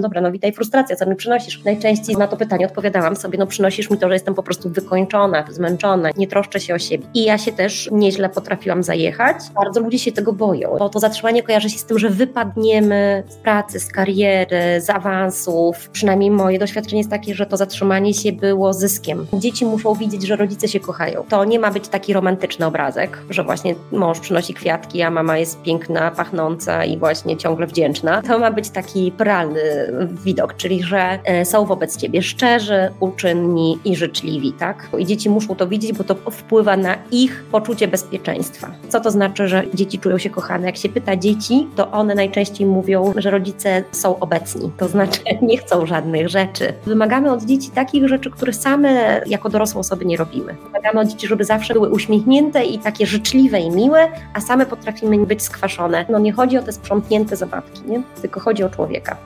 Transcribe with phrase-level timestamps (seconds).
[0.00, 1.64] Dobra, no witaj frustracja, co mi przynosisz?
[1.64, 5.44] Najczęściej na to pytanie odpowiadałam sobie, no przynosisz mi to, że jestem po prostu wykończona,
[5.50, 7.06] zmęczona, nie troszczę się o siebie.
[7.14, 9.36] I ja się też nieźle potrafiłam zajechać.
[9.54, 13.34] Bardzo ludzie się tego boją, bo to zatrzymanie kojarzy się z tym, że wypadniemy z
[13.34, 15.88] pracy, z kariery, z awansów.
[15.90, 19.26] Przynajmniej moje doświadczenie jest takie, że to zatrzymanie się było zyskiem.
[19.32, 21.24] Dzieci muszą widzieć, że rodzice się kochają.
[21.28, 25.62] To nie ma być taki romantyczny obrazek, że właśnie mąż przynosi kwiatki, a mama jest
[25.62, 28.22] piękna, pachnąca i właśnie ciągle wdzięczna.
[28.22, 29.81] To ma być taki realny
[30.24, 34.88] widok, czyli że e, są wobec ciebie szczerzy, uczynni i życzliwi, tak?
[34.98, 38.70] I dzieci muszą to widzieć, bo to wpływa na ich poczucie bezpieczeństwa.
[38.88, 40.66] Co to znaczy, że dzieci czują się kochane?
[40.66, 45.58] Jak się pyta dzieci, to one najczęściej mówią, że rodzice są obecni, to znaczy nie
[45.58, 46.72] chcą żadnych rzeczy.
[46.86, 50.56] Wymagamy od dzieci takich rzeczy, które same jako dorosłe osoby nie robimy.
[50.64, 55.26] Wymagamy od dzieci, żeby zawsze były uśmiechnięte i takie życzliwe i miłe, a same potrafimy
[55.26, 56.06] być skwaszone.
[56.08, 58.02] No nie chodzi o te sprzątnięte zabawki, nie?
[58.22, 59.16] tylko chodzi o człowieka.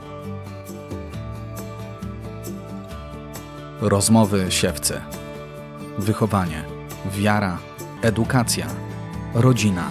[3.80, 5.00] Rozmowy siewcy.
[5.98, 6.64] Wychowanie,
[7.18, 7.58] wiara,
[8.02, 8.66] edukacja,
[9.34, 9.90] rodzina.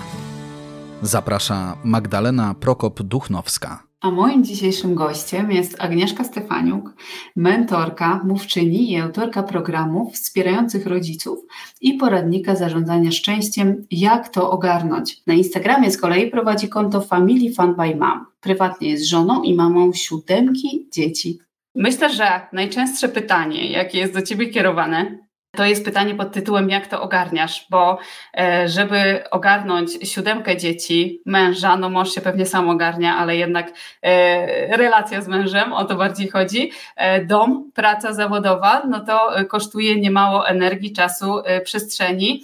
[1.02, 3.78] Zaprasza Magdalena Prokop-Duchnowska.
[4.02, 6.94] A moim dzisiejszym gościem jest Agnieszka Stefaniuk,
[7.36, 11.40] mentorka, mówczyni i autorka programów wspierających rodziców
[11.81, 15.22] i poradnika zarządzania szczęściem Jak to ogarnąć.
[15.28, 18.26] Na Instagramie z kolei prowadzi konto Family Fun by Mom.
[18.42, 21.40] Prywatnie jest żoną i mamą siódemki dzieci.
[21.76, 25.18] Myślę, że najczęstsze pytanie, jakie jest do Ciebie kierowane,
[25.56, 27.98] to jest pytanie pod tytułem, jak to ogarniasz, bo
[28.38, 34.78] e, żeby ogarnąć siódemkę dzieci, męża, no mąż się pewnie sam ogarnia, ale jednak e,
[34.78, 40.48] relacja z mężem, o to bardziej chodzi, e, dom, praca zawodowa, no to kosztuje niemało
[40.48, 42.44] energii, czasu, przestrzeni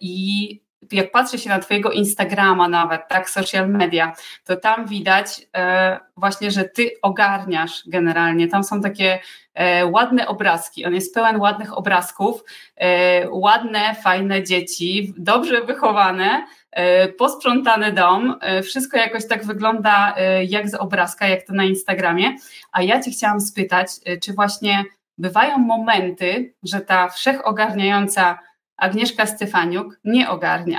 [0.00, 0.61] i
[0.92, 4.12] jak patrzę się na Twojego Instagrama nawet, tak, social media,
[4.44, 8.48] to tam widać e, właśnie, że Ty ogarniasz generalnie.
[8.48, 9.18] Tam są takie
[9.54, 10.84] e, ładne obrazki.
[10.84, 12.44] On jest pełen ładnych obrazków,
[12.76, 18.38] e, ładne, fajne dzieci, dobrze wychowane, e, posprzątany dom.
[18.40, 22.36] E, wszystko jakoś tak wygląda e, jak z obrazka, jak to na Instagramie.
[22.72, 23.88] A ja Cię chciałam spytać,
[24.22, 24.84] czy właśnie
[25.18, 28.38] bywają momenty, że ta wszechogarniająca
[28.82, 30.78] Agnieszka Stefaniuk nie ogarnia.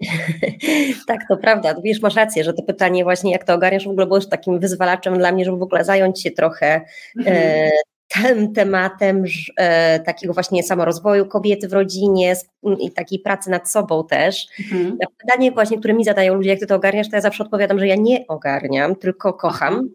[1.08, 1.74] tak, to prawda.
[1.84, 5.18] Wiesz, masz rację, że to pytanie właśnie, jak to ogarniasz, w ogóle było takim wyzwalaczem
[5.18, 6.80] dla mnie, żeby w ogóle zająć się trochę e,
[7.18, 7.70] mhm.
[8.10, 9.24] tym tematem
[9.56, 12.34] e, takiego właśnie samorozwoju kobiety w rodzinie
[12.80, 14.46] i takiej pracy nad sobą też.
[14.60, 14.98] Mhm.
[15.18, 17.86] Pytanie właśnie, które mi zadają ludzie, jak ty to ogarniasz, to ja zawsze odpowiadam, że
[17.86, 19.88] ja nie ogarniam, tylko kocham.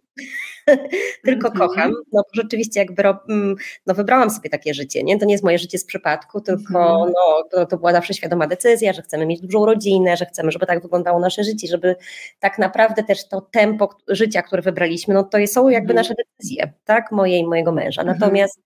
[1.25, 1.69] tylko mhm.
[1.69, 1.93] kocham.
[2.13, 3.55] No rzeczywiście jakby mm,
[3.85, 5.19] no, wybrałam sobie takie życie, nie?
[5.19, 7.11] To nie jest moje życie z przypadku, tylko mhm.
[7.15, 10.65] no, to, to była zawsze świadoma decyzja, że chcemy mieć dużą rodzinę, że chcemy, żeby
[10.65, 11.95] tak wyglądało nasze życie, żeby
[12.39, 15.95] tak naprawdę też to tempo życia, które wybraliśmy, no to są jakby mhm.
[15.95, 17.11] nasze decyzje, tak?
[17.11, 18.03] Moje i mojego męża.
[18.03, 18.59] Natomiast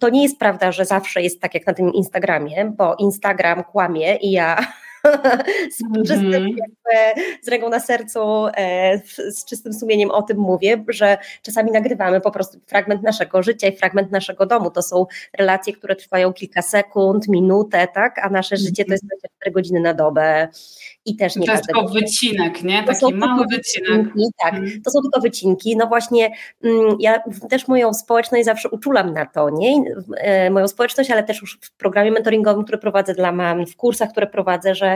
[0.00, 4.16] to nie jest prawda, że zawsze jest tak jak na tym Instagramie, bo Instagram kłamie
[4.16, 4.66] i ja
[5.76, 6.56] z, czystym, mm -hmm.
[7.42, 8.20] z ręką na sercu,
[8.56, 8.98] e,
[9.30, 13.76] z czystym sumieniem o tym mówię, że czasami nagrywamy po prostu fragment naszego życia i
[13.76, 14.70] fragment naszego domu.
[14.70, 15.06] To są
[15.38, 18.18] relacje, które trwają kilka sekund, minutę, tak?
[18.18, 19.54] A nasze życie to jest 24 mhm.
[19.54, 20.48] godziny na dobę
[21.04, 22.84] i też nie To jest tylko wycinek, nie?
[22.84, 24.06] Taki mały wycinek.
[24.42, 24.82] tak, mhm.
[24.82, 25.76] to są tylko wycinki.
[25.76, 26.30] No właśnie,
[26.64, 29.84] mm, ja też moją społeczność zawsze uczulam na to, nie?
[30.16, 34.10] E, moją społeczność, ale też już w programie mentoringowym, który prowadzę dla mam, w kursach,
[34.10, 34.91] które prowadzę, że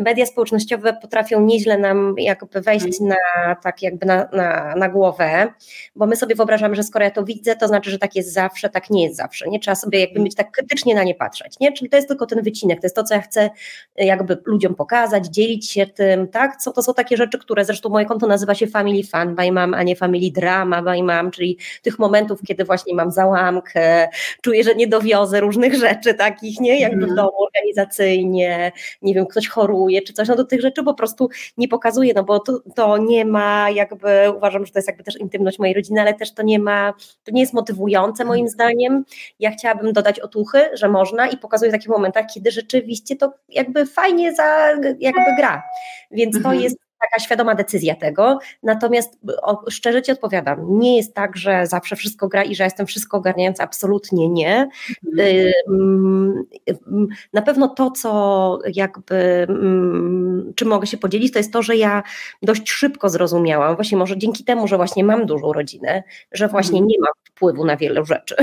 [0.00, 3.08] media społecznościowe potrafią nieźle nam jakby wejść mhm.
[3.08, 5.52] na tak jakby na, na, na głowę,
[5.96, 8.68] bo my sobie wyobrażamy, że skoro ja to widzę, to znaczy, że tak jest zawsze,
[8.68, 9.48] tak nie jest zawsze.
[9.48, 11.72] Nie trzeba sobie jakby mieć tak krytycznie na nie patrzeć, nie?
[11.72, 13.50] Czyli to jest tylko ten wycinek, to jest to, co ja chcę
[13.96, 16.56] jakby ludziom pokazać, dzielić się tym, tak?
[16.56, 19.74] Co to są takie rzeczy, które zresztą moje konto nazywa się Family Fun by Mam,
[19.74, 24.08] a nie Family Drama by Mam, czyli tych momentów, kiedy właśnie mam załamkę,
[24.40, 26.80] czuję, że nie dowiozę różnych rzeczy takich, nie?
[26.80, 27.16] Jakby w mhm.
[27.16, 31.68] domu organizacyjnie, nie wiem, ktoś choruje czy coś, no do tych rzeczy po prostu nie
[31.68, 35.58] pokazuję, no bo to, to nie ma jakby, uważam, że to jest jakby też intymność
[35.58, 36.94] mojej rodziny, ale też to nie ma,
[37.24, 38.50] to nie jest motywujące moim mhm.
[38.50, 39.04] zdaniem.
[39.40, 43.86] Ja chciałabym dodać otuchy, że można i pokazuję w takich momentach, kiedy rzeczywiście to jakby
[43.86, 45.62] fajnie za, jakby gra.
[46.10, 46.60] Więc to mhm.
[46.60, 48.38] jest taka świadoma decyzja tego.
[48.62, 52.86] Natomiast o, szczerze Ci odpowiadam, nie jest tak, że zawsze wszystko gra i że jestem
[52.86, 54.68] wszystko ogarniająca, absolutnie nie.
[55.68, 56.44] Mhm.
[57.32, 59.46] Na pewno to, co jakby,
[60.54, 62.02] czym mogę się podzielić, to jest to, że ja
[62.42, 66.02] dość szybko zrozumiałam, właśnie może dzięki temu, że właśnie mam dużą rodzinę,
[66.32, 66.88] że właśnie mhm.
[66.88, 68.36] nie mam wpływu na wiele rzeczy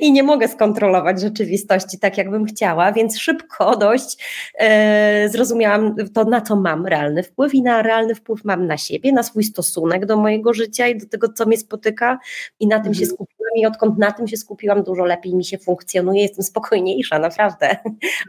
[0.00, 4.24] I nie mogę skontrolować rzeczywistości tak, jakbym chciała, więc szybko dość
[4.58, 9.12] e, zrozumiałam to, na co mam realny wpływ i na realny wpływ mam na siebie,
[9.12, 12.18] na swój stosunek do mojego życia i do tego, co mnie spotyka
[12.60, 12.94] i na tym mhm.
[12.94, 17.18] się skupiłam i odkąd na tym się skupiłam, dużo lepiej mi się funkcjonuje, jestem spokojniejsza,
[17.18, 17.76] naprawdę.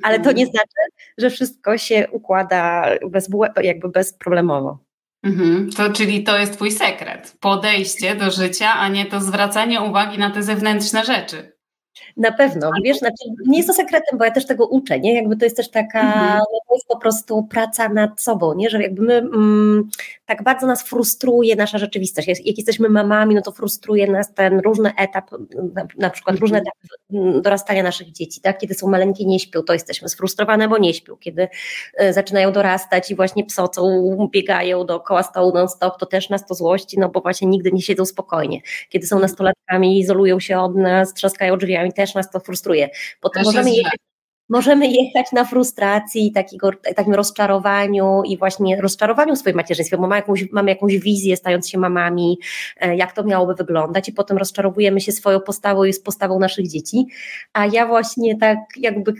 [0.03, 0.49] Ale to nie mhm.
[0.51, 3.29] znaczy, że wszystko się układa bez,
[3.63, 4.84] jakby bezproblemowo.
[5.25, 5.69] Mhm.
[5.69, 7.37] To, czyli to jest Twój sekret.
[7.39, 11.54] Podejście do życia, a nie to zwracanie uwagi na te zewnętrzne rzeczy.
[12.17, 15.15] Na pewno, wiesz, znaczy, nie jest to sekretem, bo ja też tego uczę, nie?
[15.15, 16.37] Jakby to jest też taka, mhm.
[16.37, 18.69] no to jest po prostu praca nad sobą, nie?
[18.69, 19.89] Że jakby my, mm,
[20.25, 22.27] tak bardzo nas frustruje nasza rzeczywistość.
[22.27, 25.31] Jak jesteśmy mamami, no to frustruje nas ten różny etap,
[25.73, 26.75] na, na przykład różne mhm.
[26.77, 28.57] etapy mm, dorastania naszych dzieci, tak?
[28.57, 31.17] Kiedy są maleńkie, nie śpią, to jesteśmy sfrustrowane, bo nie śpią.
[31.17, 31.47] Kiedy
[32.01, 36.99] y, zaczynają dorastać i właśnie psocą, biegają dookoła stołu non-stop, to też nas to złości,
[36.99, 38.61] no bo właśnie nigdy nie siedzą spokojnie.
[38.89, 39.29] Kiedy są mhm.
[39.29, 42.89] nastolatkami, izolują się od nas, trzaskają drzwiami, też nas to frustruje.
[43.21, 43.99] Potem możemy jechać,
[44.49, 50.15] możemy jechać na frustracji, takiego, takim rozczarowaniu i właśnie rozczarowaniu w swoim macierzyństwie, bo mamy
[50.15, 52.37] jakąś, mamy jakąś wizję, stając się mamami,
[52.77, 56.67] e, jak to miałoby wyglądać i potem rozczarowujemy się swoją postawą i z postawą naszych
[56.67, 57.05] dzieci,
[57.53, 59.13] a ja właśnie tak jakby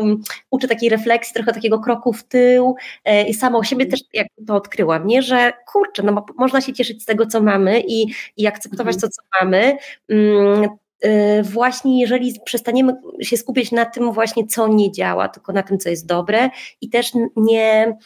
[0.00, 2.74] um, uczę takiej refleksji, trochę takiego kroku w tył
[3.04, 6.72] e, i sama o siebie też jakby to odkryłam, nie, że kurczę, no można się
[6.72, 8.06] cieszyć z tego, co mamy i,
[8.36, 9.00] i akceptować mhm.
[9.00, 9.76] to, co mamy,
[10.08, 10.68] um,
[11.42, 15.88] właśnie jeżeli przestaniemy się skupiać na tym właśnie, co nie działa, tylko na tym, co
[15.88, 16.50] jest dobre
[16.80, 17.96] i też nie,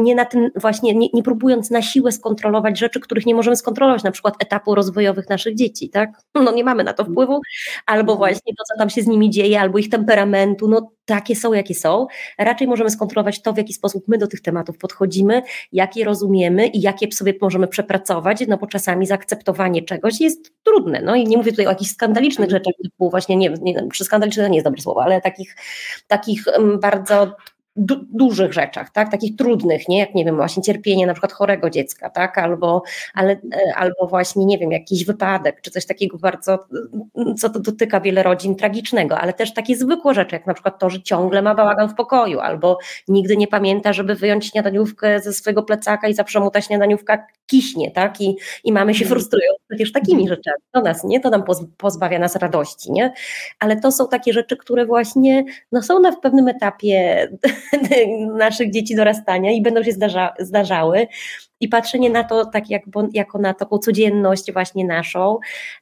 [0.00, 4.02] nie na tym właśnie, nie, nie próbując na siłę skontrolować rzeczy, których nie możemy skontrolować,
[4.02, 6.10] na przykład etapu rozwojowych naszych dzieci, tak?
[6.34, 7.40] No nie mamy na to wpływu,
[7.86, 8.18] albo mhm.
[8.18, 11.74] właśnie to, co tam się z nimi dzieje, albo ich temperamentu, no takie są, jakie
[11.74, 12.06] są.
[12.38, 15.42] Raczej możemy skontrolować to, w jaki sposób my do tych tematów podchodzimy,
[15.72, 21.02] jak je rozumiemy i jakie sobie możemy przepracować, no bo czasami zaakceptowanie czegoś jest trudne.
[21.04, 24.50] No i nie mówię tutaj jakichś skandalicznych rzeczach, typu właśnie, nie wiem, przy skandalicznych to
[24.50, 25.56] nie jest dobre słowo, ale takich,
[26.08, 26.44] takich
[26.80, 27.36] bardzo
[27.80, 31.70] du dużych rzeczach, tak, takich trudnych, nie, jak nie wiem, właśnie cierpienie na przykład chorego
[31.70, 32.82] dziecka, tak, albo,
[33.14, 36.66] ale, e, albo właśnie, nie wiem, jakiś wypadek, czy coś takiego bardzo,
[37.38, 40.90] co to dotyka wiele rodzin tragicznego, ale też takie zwykłe rzeczy, jak na przykład to,
[40.90, 42.78] że ciągle ma bałagan w pokoju, albo
[43.08, 47.90] nigdy nie pamięta, żeby wyjąć śniadaniówkę ze swojego plecaka i zawsze mu ta śniadaniówka kiśnie,
[47.90, 49.20] tak, i, i mamy się mhm.
[49.20, 50.36] frustrują przecież takimi mhm.
[50.36, 51.44] rzeczami, to nas, nie, to nam
[51.76, 53.12] pozbawia nas radości, nie,
[53.58, 57.28] ale to są takie rzeczy, które właśnie, no są na pewnym etapie
[58.36, 61.06] naszych dzieci dorastania i będą się zdarza, zdarzały.
[61.60, 62.82] I patrzenie na to tak jak,
[63.12, 65.38] jako na taką codzienność właśnie naszą,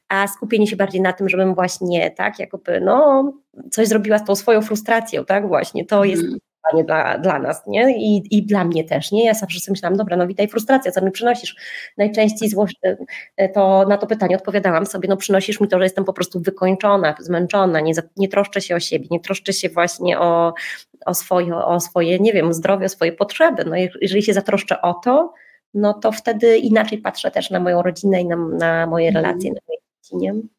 [0.09, 3.31] a skupienie się bardziej na tym, żebym właśnie tak jakby no
[3.71, 6.23] coś zrobiła z tą swoją frustracją, tak właśnie, to jest
[6.73, 7.97] mm dla, dla nas, nie?
[7.97, 9.25] I, I dla mnie też, nie?
[9.25, 11.55] Ja zawsze sobie myślałam, dobra, no witaj frustracja, co mi przynosisz?
[11.97, 12.73] Najczęściej złoś,
[13.37, 16.39] e, to na to pytanie odpowiadałam sobie, no przynosisz mi to, że jestem po prostu
[16.39, 20.53] wykończona, zmęczona, nie, nie troszczę się o siebie, nie troszczę się właśnie o,
[21.05, 23.65] o, swoje, o swoje, nie wiem, zdrowie, o swoje potrzeby.
[23.65, 25.33] No jeżeli się zatroszczę o to,
[25.73, 29.25] no to wtedy inaczej patrzę też na moją rodzinę i na, na moje mhm.
[29.25, 30.58] relacje, na moje dzieci, nie?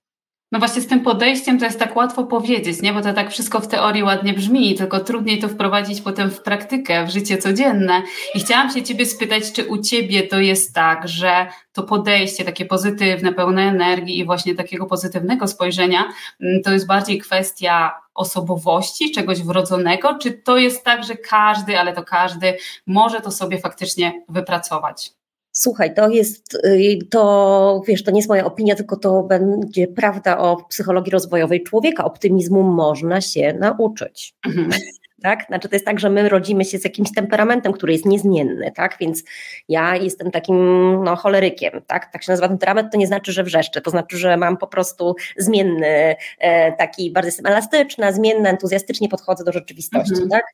[0.52, 2.92] No właśnie z tym podejściem to jest tak łatwo powiedzieć, nie?
[2.92, 7.06] Bo to tak wszystko w teorii ładnie brzmi, tylko trudniej to wprowadzić potem w praktykę,
[7.06, 8.02] w życie codzienne.
[8.34, 12.64] I chciałam się Ciebie spytać, czy u Ciebie to jest tak, że to podejście takie
[12.64, 16.04] pozytywne, pełne energii i właśnie takiego pozytywnego spojrzenia,
[16.40, 21.92] mm, to jest bardziej kwestia osobowości, czegoś wrodzonego, czy to jest tak, że każdy, ale
[21.92, 22.56] to każdy
[22.86, 25.19] może to sobie faktycznie wypracować?
[25.62, 30.38] Słuchaj, to jest, y, to wiesz, to nie jest moja opinia, tylko to będzie prawda
[30.38, 32.04] o psychologii rozwojowej człowieka.
[32.04, 34.34] Optymizmu można się nauczyć.
[34.46, 34.70] Mhm.
[35.22, 35.46] Tak?
[35.46, 38.96] Znaczy to jest tak, że my rodzimy się z jakimś temperamentem, który jest niezmienny, tak?
[39.00, 39.22] Więc
[39.68, 40.56] ja jestem takim
[41.04, 42.12] no, cholerykiem, tak?
[42.12, 45.14] Tak się nazywa temperament, to nie znaczy, że wrzeszczę, to znaczy, że mam po prostu
[45.36, 50.30] zmienny, e, taki bardzo jestem elastyczna, zmienna, entuzjastycznie podchodzę do rzeczywistości, mhm.
[50.30, 50.44] tak?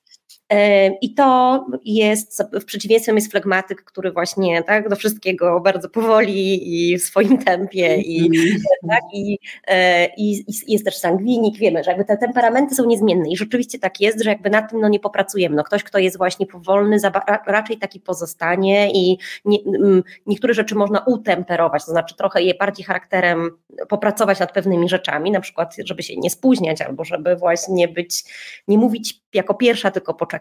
[1.00, 6.98] I to jest, w przeciwieństwie jest flegmatyk, który właśnie tak, do wszystkiego bardzo powoli i
[6.98, 8.62] w swoim tempie i, mm.
[8.88, 13.30] tak, i, e, i, i, jest też sangwinik, wiemy, że jakby te temperamenty są niezmienne
[13.30, 15.56] i rzeczywiście tak jest, że jakby na tym no, nie popracujemy.
[15.56, 16.98] No, ktoś, kto jest właśnie powolny,
[17.46, 19.58] raczej taki pozostanie i nie,
[20.26, 23.50] niektóre rzeczy można utemperować, to znaczy trochę je bardziej charakterem
[23.88, 28.24] popracować nad pewnymi rzeczami, na przykład żeby się nie spóźniać albo żeby właśnie być,
[28.68, 30.35] nie mówić jako pierwsza, tylko poczekać,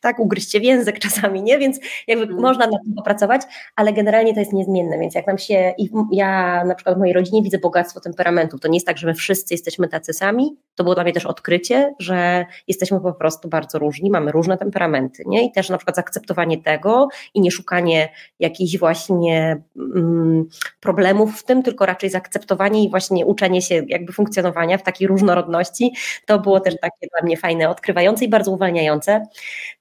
[0.00, 2.40] tak, ugryźć się w język czasami, nie, więc jakby mm.
[2.40, 3.42] można nad tym popracować,
[3.76, 5.74] ale generalnie to jest niezmienne, więc jak nam się,
[6.12, 9.14] ja na przykład w mojej rodzinie widzę bogactwo temperamentów, to nie jest tak, że my
[9.14, 13.78] wszyscy jesteśmy tacy sami, to było dla mnie też odkrycie, że jesteśmy po prostu bardzo
[13.78, 15.46] różni, mamy różne temperamenty, nie?
[15.46, 18.08] I też na przykład zaakceptowanie tego i nie szukanie
[18.40, 20.44] jakichś właśnie mm,
[20.80, 25.92] problemów w tym, tylko raczej zaakceptowanie i właśnie uczenie się jakby funkcjonowania w takiej różnorodności,
[26.26, 29.26] to było też takie dla mnie fajne, odkrywające i bardzo uwalniające.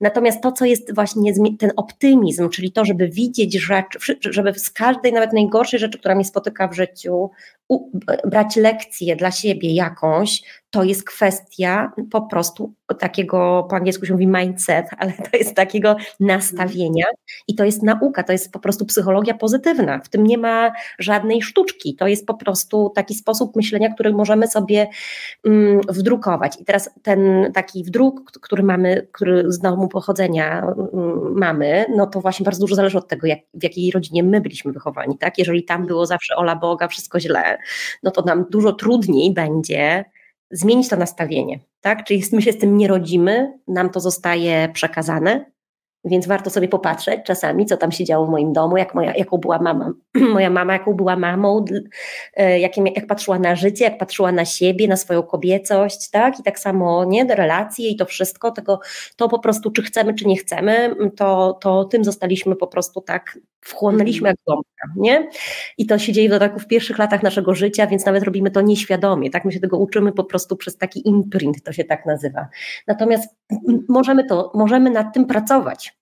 [0.02, 5.14] Natomiast to, co jest właśnie ten optymizm, czyli to, żeby widzieć rzecz, żeby z każdej
[5.14, 7.30] nawet najgorszej rzeczy, która mnie spotyka w życiu,
[8.26, 10.44] brać lekcję dla siebie jakąś,
[10.76, 15.96] to jest kwestia po prostu takiego, po angielsku się mówi mindset, ale to jest takiego
[16.20, 17.06] nastawienia
[17.48, 20.00] i to jest nauka, to jest po prostu psychologia pozytywna.
[20.00, 21.96] W tym nie ma żadnej sztuczki.
[21.96, 24.88] To jest po prostu taki sposób myślenia, który możemy sobie
[25.44, 26.62] um, wdrukować.
[26.62, 32.22] I teraz ten taki wdruk, który mamy, który z domu pochodzenia um, mamy, no to
[32.22, 35.18] właśnie bardzo dużo zależy od tego, jak, w jakiej rodzinie my byliśmy wychowani.
[35.18, 35.38] Tak?
[35.38, 37.58] Jeżeli tam było zawsze ola Boga, wszystko źle,
[38.04, 40.06] no to nam dużo trudniej będzie
[40.52, 42.04] zmienić to nastawienie, tak?
[42.04, 45.52] Czyli my się z tym nie rodzimy, nam to zostaje przekazane,
[46.06, 49.38] więc warto sobie popatrzeć czasami, co tam się działo w moim domu, jak moja, jaką
[49.38, 49.92] była mama,
[50.34, 51.66] moja mama, jaką była mamą,
[52.34, 56.40] e, jak, jak patrzyła na życie, jak patrzyła na siebie, na swoją kobiecość, tak?
[56.40, 58.80] I tak samo, nie, relacje i to wszystko, tego,
[59.16, 63.38] to po prostu, czy chcemy, czy nie chcemy, to, to tym zostaliśmy po prostu tak,
[63.66, 65.30] wchłonęliśmy jak gąbka, nie?
[65.78, 68.62] I to się dzieje w dodatku w pierwszych latach naszego życia, więc nawet robimy to
[68.62, 69.46] nieświadomie, tak?
[69.46, 72.48] My się tego uczymy po prostu przez taki imprint, to się tak nazywa.
[72.88, 73.36] Natomiast
[73.90, 75.95] możemy to, możemy nad tym pracować,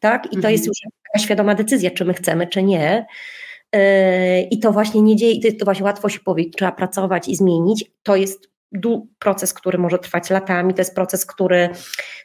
[0.00, 0.26] tak?
[0.26, 0.52] I to mhm.
[0.52, 0.76] jest już
[1.12, 3.06] taka świadoma decyzja, czy my chcemy, czy nie.
[3.72, 3.80] Yy,
[4.50, 7.84] I to właśnie nie dzieje, to właśnie łatwo się powie, trzeba pracować i zmienić.
[8.02, 8.50] To jest
[9.18, 11.68] proces, który może trwać latami, to jest proces, który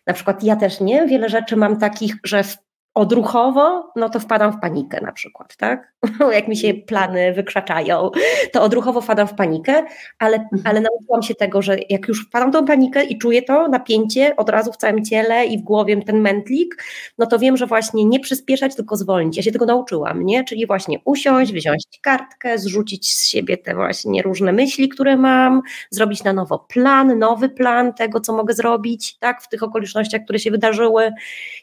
[0.08, 2.58] na przykład ja też nie, wiele rzeczy mam takich, że w
[2.96, 5.94] odruchowo, no to wpadam w panikę na przykład, tak?
[6.38, 8.12] Jak mi się plany wykrzaczają,
[8.52, 9.84] to odruchowo wpadam w panikę,
[10.20, 10.62] ale, mhm.
[10.66, 14.36] ale nauczyłam się tego, że jak już wpadam w tą panikę i czuję to napięcie
[14.36, 16.84] od razu w całym ciele i w głowie ten mętlik,
[17.18, 19.38] no to wiem, że właśnie nie przyspieszać, tylko zwolnić.
[19.38, 20.44] Ja się tego nauczyłam, nie?
[20.44, 26.24] Czyli właśnie usiąść, wziąć kartkę, zrzucić z siebie te właśnie różne myśli, które mam, zrobić
[26.24, 29.42] na nowo plan, nowy plan tego, co mogę zrobić, tak?
[29.42, 31.12] W tych okolicznościach, które się wydarzyły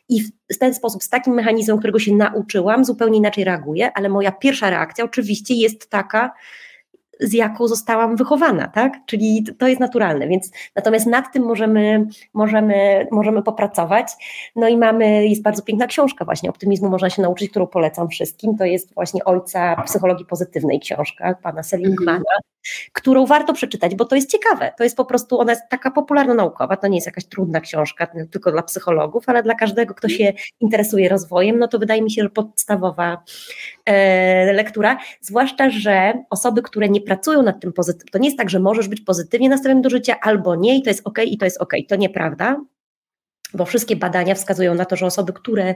[0.08, 4.32] i w ten sposób, z takim mechanizmem, którego się nauczyłam, zupełnie inaczej reaguję, ale moja
[4.32, 6.32] pierwsza reakcja oczywiście jest taka,
[7.22, 8.92] z jaką zostałam wychowana, tak?
[9.06, 14.06] Czyli to jest naturalne, więc natomiast nad tym możemy, możemy, możemy popracować.
[14.56, 18.56] No i mamy, jest bardzo piękna książka właśnie, optymizmu można się nauczyć, którą polecam wszystkim,
[18.56, 22.52] to jest właśnie Ojca Psychologii Pozytywnej książka, pana Seligmana, mhm
[22.92, 24.72] którą warto przeczytać, bo to jest ciekawe.
[24.78, 28.52] To jest po prostu, ona jest taka popularno-naukowa, to nie jest jakaś trudna książka tylko
[28.52, 32.30] dla psychologów, ale dla każdego, kto się interesuje rozwojem, no to wydaje mi się, że
[32.30, 33.24] podstawowa
[33.84, 37.11] e, lektura, zwłaszcza, że osoby, które nie pracują
[37.42, 40.56] nad tym pozytywnie, to nie jest tak, że możesz być pozytywnie nastawiony do życia albo
[40.56, 41.72] nie i to jest ok i to jest ok.
[41.88, 42.56] To nieprawda,
[43.54, 45.74] bo wszystkie badania wskazują na to, że osoby, które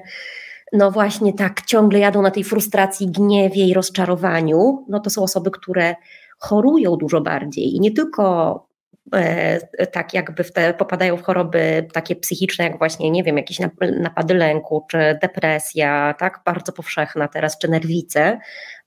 [0.73, 5.51] no właśnie tak ciągle jadą na tej frustracji, gniewie i rozczarowaniu, no to są osoby,
[5.51, 5.95] które
[6.39, 8.67] chorują dużo bardziej i nie tylko
[9.93, 13.59] tak jakby w te, popadają w choroby takie psychiczne, jak właśnie, nie wiem, jakieś
[14.01, 18.39] napady lęku, czy depresja, tak, bardzo powszechna teraz, czy nerwice,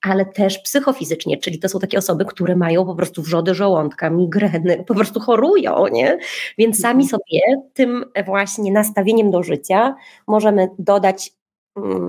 [0.02, 4.84] ale też psychofizycznie, czyli to są takie osoby, które mają po prostu wrzody żołądka, migreny,
[4.88, 6.18] po prostu chorują, nie?
[6.58, 7.10] Więc sami mhm.
[7.10, 7.42] sobie
[7.74, 9.96] tym właśnie nastawieniem do życia
[10.28, 11.32] możemy dodać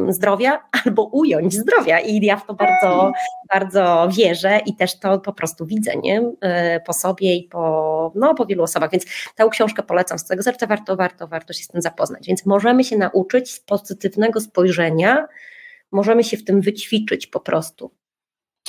[0.08, 3.12] zdrowia albo ująć zdrowia i ja w to bardzo,
[3.54, 6.32] bardzo wierzę i też to po prostu widzę, nie?
[6.40, 9.04] E, po sobie i po, no, po wielu osobach, więc
[9.36, 12.84] tę książkę polecam z tego serca, warto, warto, warto się z tym zapoznać, więc możemy
[12.84, 15.28] się nauczyć z pozytywnego spojrzenia,
[15.92, 17.90] możemy się w tym wyćwiczyć po prostu.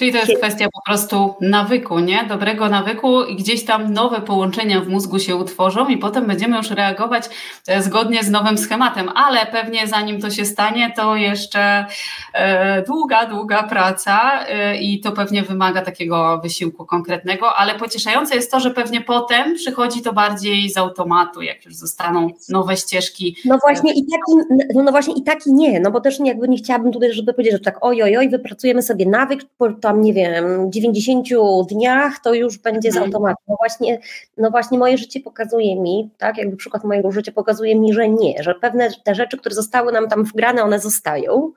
[0.02, 2.24] Czyli to jest kwestia po prostu nawyku, nie?
[2.24, 6.72] Dobrego nawyku i gdzieś tam nowe połączenia w mózgu się utworzą i potem będziemy już
[6.72, 7.30] reagować
[7.68, 11.86] e, zgodnie z nowym schematem, ale pewnie zanim to się stanie, to jeszcze
[12.34, 18.52] e, długa, długa praca e, i to pewnie wymaga takiego wysiłku konkretnego, ale pocieszające jest
[18.52, 23.36] to, że pewnie potem przychodzi to bardziej z automatu, jak już zostaną nowe ścieżki.
[23.46, 26.92] No właśnie i taki, no właśnie i taki nie, no bo też jakby nie chciałabym
[26.92, 29.42] tutaj, żeby powiedzieć, że tak oj, oj, oj, wypracujemy sobie nawyk,
[29.92, 31.28] tam, nie wiem, 90
[31.70, 33.06] dniach to już będzie z mhm.
[33.06, 33.42] automatu.
[33.48, 34.00] No właśnie,
[34.38, 38.44] no właśnie moje życie pokazuje mi, tak, jakby przykład mojego życia pokazuje mi, że nie,
[38.44, 41.52] że pewne te rzeczy, które zostały nam tam wgrane, one zostają.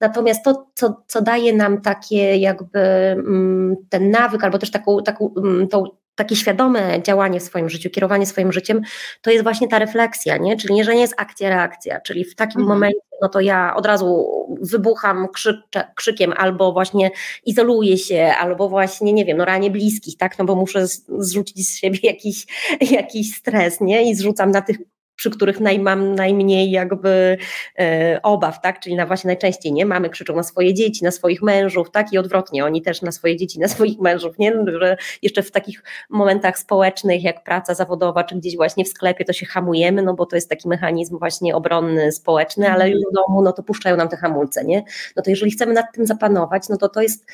[0.00, 5.30] Natomiast to, co, co daje nam takie jakby mm, ten nawyk, albo też taką, taką
[5.36, 8.80] mm, tą takie świadome działanie w swoim życiu, kierowanie swoim życiem,
[9.22, 10.56] to jest właśnie ta refleksja, nie?
[10.56, 12.78] Czyli nie, że nie jest akcja, reakcja, czyli w takim mhm.
[12.78, 14.26] momencie, no to ja od razu
[14.60, 17.10] wybucham krzyczę, krzykiem albo właśnie
[17.44, 20.86] izoluję się, albo właśnie, nie wiem, no ranię bliskich, tak, no bo muszę
[21.18, 22.46] zrzucić z siebie jakiś,
[22.80, 24.10] jakiś stres, nie?
[24.10, 24.76] I zrzucam na tych
[25.22, 27.38] przy których naj, mam najmniej jakby
[27.78, 28.80] e, obaw, tak?
[28.80, 32.12] Czyli na właśnie najczęściej nie mamy krzyczą na swoje dzieci, na swoich mężów, tak?
[32.12, 34.52] I odwrotnie, oni też na swoje dzieci, na swoich mężów, nie?
[34.80, 39.32] Że jeszcze w takich momentach społecznych, jak praca zawodowa, czy gdzieś właśnie w sklepie, to
[39.32, 43.42] się hamujemy, no bo to jest taki mechanizm właśnie obronny, społeczny, ale już w domu,
[43.42, 44.84] no to puszczają nam te hamulce, nie?
[45.16, 47.26] No to jeżeli chcemy nad tym zapanować, no to to jest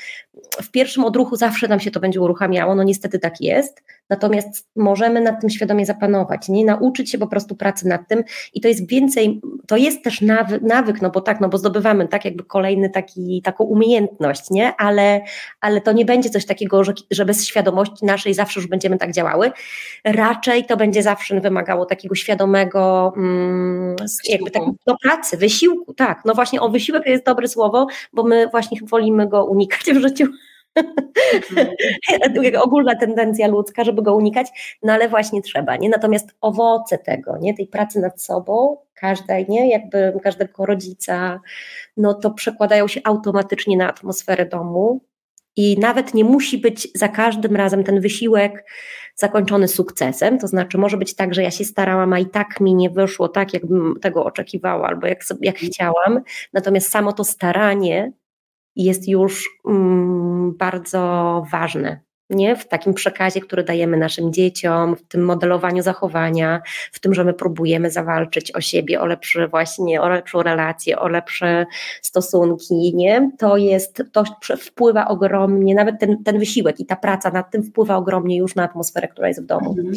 [0.62, 5.20] w pierwszym odruchu zawsze nam się to będzie uruchamiało, no niestety tak jest, natomiast możemy
[5.20, 6.64] nad tym świadomie zapanować, nie?
[6.64, 8.24] Nauczyć się po prostu pracy nad tym
[8.54, 12.08] i to jest więcej, to jest też nawyk, nawyk no bo tak, no bo zdobywamy
[12.08, 14.76] tak jakby kolejny taki, taką umiejętność, nie?
[14.76, 15.20] Ale,
[15.60, 19.12] ale to nie będzie coś takiego, że, że bez świadomości naszej zawsze już będziemy tak
[19.12, 19.52] działały.
[20.04, 23.96] Raczej to będzie zawsze wymagało takiego świadomego mm,
[24.28, 26.22] jakby tak, do pracy, wysiłku, tak.
[26.24, 30.26] No właśnie o wysiłek jest dobre słowo, bo my właśnie wolimy go unikać w życiu
[30.78, 32.62] Mhm.
[32.64, 35.88] ogólna tendencja ludzka, żeby go unikać, no ale właśnie trzeba, nie?
[35.88, 37.54] Natomiast owoce tego, nie?
[37.54, 39.70] Tej pracy nad sobą, każdej, nie?
[39.70, 41.40] Jakby każdego rodzica,
[41.96, 45.00] no to przekładają się automatycznie na atmosferę domu
[45.56, 48.64] i nawet nie musi być za każdym razem ten wysiłek
[49.14, 52.74] zakończony sukcesem, to znaczy może być tak, że ja się starałam, a i tak mi
[52.74, 56.20] nie wyszło tak, jakbym tego oczekiwała albo jak, jak chciałam,
[56.52, 58.12] natomiast samo to staranie
[58.78, 62.00] jest już mm, bardzo ważne.
[62.30, 62.56] Nie?
[62.56, 67.34] W takim przekazie, który dajemy naszym dzieciom, w tym modelowaniu zachowania, w tym, że my
[67.34, 71.66] próbujemy zawalczyć o siebie, o lepsze właśnie, o lepszą relację, o lepsze
[72.02, 73.30] stosunki, nie?
[73.38, 74.24] To jest, to
[74.58, 78.62] wpływa ogromnie, nawet ten, ten wysiłek i ta praca nad tym wpływa ogromnie już na
[78.62, 79.70] atmosferę, która jest w domu.
[79.70, 79.94] Mhm.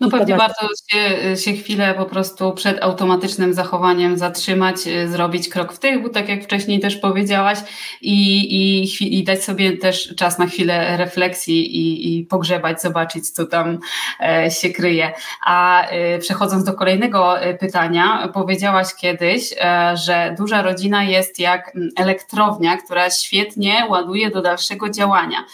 [0.00, 5.72] No pewnie warto się, się chwilę po prostu przed automatycznym zachowaniem zatrzymać, y, zrobić krok
[5.72, 7.58] w tył, tak jak wcześniej też powiedziałaś
[8.00, 13.46] i, i, i dać sobie też czas na chwilę refleksji i, i pogrzebać, zobaczyć co
[13.46, 13.78] tam
[14.20, 15.12] e, się kryje.
[15.46, 19.54] A e, przechodząc do kolejnego e, pytania, powiedziałaś kiedyś,
[19.94, 25.44] że duża rodzina jest jak elektrownia, która świetnie ładuje do dalszego działania.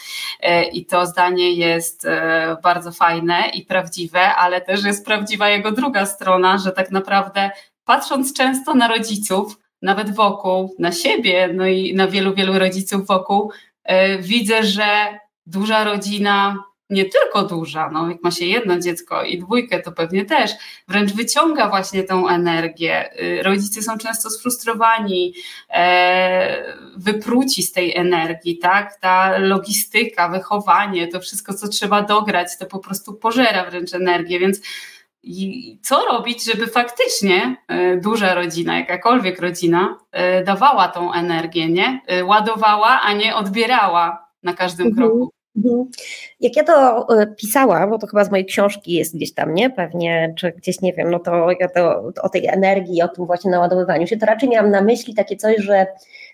[0.73, 2.07] I to zdanie jest
[2.63, 7.51] bardzo fajne i prawdziwe ale też jest prawdziwa jego druga strona, że tak naprawdę
[7.85, 13.51] patrząc często na rodziców, nawet wokół, na siebie, no i na wielu, wielu rodziców wokół,
[13.89, 19.39] yy, widzę, że duża rodzina, nie tylko duża, no jak ma się jedno dziecko i
[19.39, 20.51] dwójkę, to pewnie też,
[20.87, 23.09] wręcz wyciąga właśnie tą energię.
[23.19, 25.33] Yy, rodzice są często sfrustrowani,
[25.69, 25.75] yy,
[26.97, 28.99] wypruci z tej energii, tak?
[28.99, 34.61] Ta logistyka, wychowanie, to wszystko, co trzeba dograć, to po prostu pożera wręcz energię, więc
[35.23, 42.01] i co robić, żeby faktycznie e, duża rodzina, jakakolwiek rodzina, e, dawała tą energię, nie?
[42.07, 45.07] E, ładowała, a nie odbierała na każdym mhm.
[45.07, 45.31] kroku.
[45.57, 45.85] Mhm.
[46.39, 49.69] Jak ja to pisałam, bo to chyba z mojej książki jest gdzieś tam, nie?
[49.69, 53.51] Pewnie, czy gdzieś nie wiem, no to ja to o tej energii, o tym właśnie
[53.51, 55.87] naładowywaniu się, to raczej miałam na myśli takie coś, że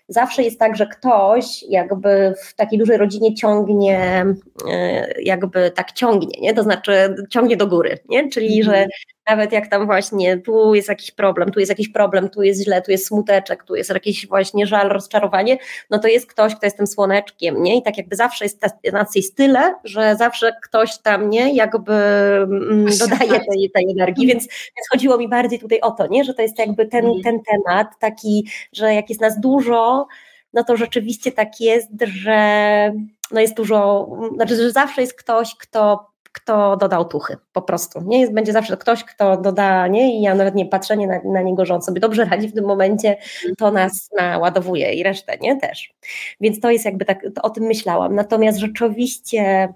[0.08, 4.24] zawsze jest tak, że ktoś jakby w takiej dużej rodzinie ciągnie,
[4.70, 6.54] e, jakby tak ciągnie, nie?
[6.54, 8.28] to znaczy ciągnie do góry, nie?
[8.28, 8.88] czyli że mhm.
[9.28, 12.82] Nawet jak tam właśnie tu jest jakiś problem, tu jest jakiś problem, tu jest źle,
[12.82, 15.58] tu jest smuteczek, tu jest jakiś właśnie żal, rozczarowanie,
[15.90, 17.76] no to jest ktoś, kto jest tym słoneczkiem, nie?
[17.76, 18.62] I tak jakby zawsze jest
[18.92, 21.54] nas tyle, że zawsze ktoś tam, nie?
[21.54, 26.24] Jakby mm, dodaje tej, tej energii, więc, więc chodziło mi bardziej tutaj o to, nie?
[26.24, 27.22] Że to jest jakby ten, mhm.
[27.22, 30.06] ten temat taki, że jak jest nas dużo,
[30.52, 32.92] no to rzeczywiście tak jest, że
[33.30, 38.00] no jest dużo, znaczy, że zawsze jest ktoś, kto kto dodał tuchy, po prostu.
[38.06, 40.18] Nie będzie zawsze ktoś, kto doda, nie?
[40.18, 42.64] I ja nawet nie patrzenie na, na niego, że on sobie dobrze radzi w tym
[42.64, 43.16] momencie,
[43.58, 45.56] to nas naładowuje i resztę, nie?
[45.56, 45.94] Też.
[46.40, 48.14] Więc to jest jakby tak, o tym myślałam.
[48.14, 49.68] Natomiast rzeczywiście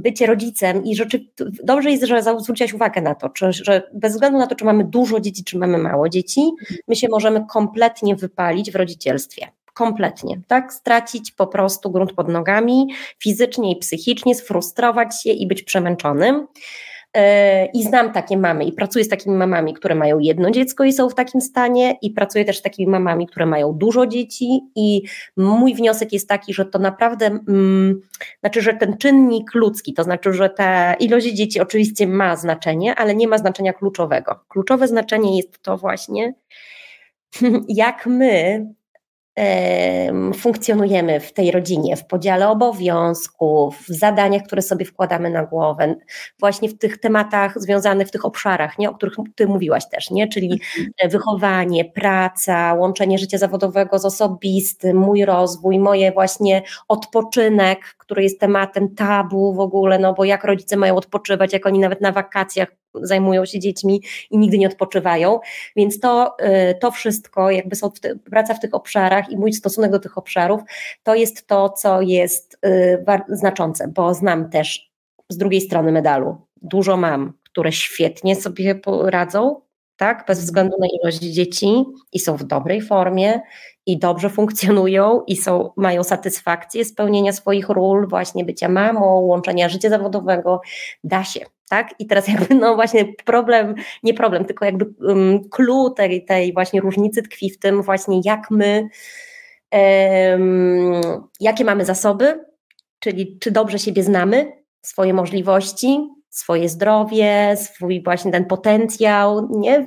[0.00, 1.26] bycie rodzicem i rzeczy,
[1.64, 4.84] dobrze jest, że zwróciłaś uwagę na to, czy, że bez względu na to, czy mamy
[4.84, 6.50] dużo dzieci, czy mamy mało dzieci,
[6.88, 9.46] my się możemy kompletnie wypalić w rodzicielstwie.
[9.74, 10.72] Kompletnie, tak?
[10.72, 12.86] Stracić po prostu grunt pod nogami,
[13.18, 16.46] fizycznie i psychicznie, sfrustrować się i być przemęczonym.
[17.74, 21.08] I znam takie mamy i pracuję z takimi mamami, które mają jedno dziecko i są
[21.08, 24.60] w takim stanie, i pracuję też z takimi mamami, które mają dużo dzieci.
[24.76, 25.02] I
[25.36, 28.00] mój wniosek jest taki, że to naprawdę, mm,
[28.40, 33.14] znaczy, że ten czynnik ludzki, to znaczy, że ta ilość dzieci oczywiście ma znaczenie, ale
[33.14, 34.40] nie ma znaczenia kluczowego.
[34.48, 36.34] Kluczowe znaczenie jest to właśnie,
[37.68, 38.66] jak my
[40.34, 45.94] funkcjonujemy w tej rodzinie, w podziale obowiązków, w zadaniach, które sobie wkładamy na głowę,
[46.40, 50.28] właśnie w tych tematach związanych, w tych obszarach, nie, o których Ty mówiłaś też, nie?
[50.28, 51.10] czyli mhm.
[51.10, 58.94] wychowanie, praca, łączenie życia zawodowego z osobistym, mój rozwój, moje właśnie odpoczynek, który jest tematem
[58.94, 63.44] tabu w ogóle, no bo jak rodzice mają odpoczywać, jak oni nawet na wakacjach zajmują
[63.44, 65.40] się dziećmi i nigdy nie odpoczywają,
[65.76, 66.36] więc to,
[66.70, 67.90] y, to wszystko, jakby są
[68.30, 70.60] praca w tych obszarach i mój stosunek do tych obszarów,
[71.02, 74.92] to jest to, co jest y, znaczące, bo znam też
[75.28, 79.60] z drugiej strony medalu, dużo mam, które świetnie sobie poradzą,
[80.02, 83.40] tak, bez względu na ilość dzieci i są w dobrej formie
[83.86, 89.90] i dobrze funkcjonują i są, mają satysfakcję spełnienia swoich ról, właśnie bycia mamą, łączenia życia
[89.90, 90.60] zawodowego,
[91.04, 91.94] da się, tak?
[91.98, 96.80] I teraz jakby, no właśnie problem, nie problem, tylko jakby um, clue tej, tej właśnie
[96.80, 98.88] różnicy tkwi w tym właśnie, jak my,
[99.72, 101.00] um,
[101.40, 102.44] jakie mamy zasoby,
[102.98, 109.86] czyli czy dobrze siebie znamy, swoje możliwości, swoje zdrowie, swój właśnie ten potencjał, nie?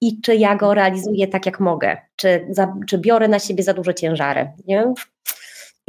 [0.00, 3.74] I czy ja go realizuję tak, jak mogę, czy, za, czy biorę na siebie za
[3.74, 4.94] duże ciężary, nie?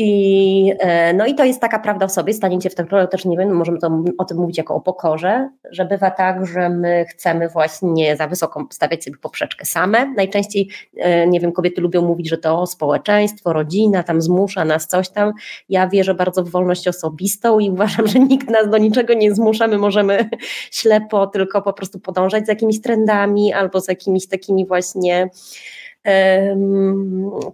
[0.02, 3.26] I, e, no i to jest taka prawda o sobie, staniecie w tym role też
[3.26, 7.06] nie wiem, możemy to, o tym mówić jako o pokorze, że bywa tak, że my
[7.10, 10.14] chcemy właśnie za wysoko stawiać sobie poprzeczkę same.
[10.14, 15.10] Najczęściej, e, nie wiem, kobiety lubią mówić, że to społeczeństwo, rodzina tam zmusza nas coś
[15.10, 15.34] tam.
[15.70, 19.68] Ja wierzę bardzo w wolność osobistą i uważam, że nikt nas do niczego nie zmusza,
[19.68, 20.30] my możemy
[20.72, 25.30] ślepo tylko po prostu podążać z jakimiś trendami albo z jakimiś takimi właśnie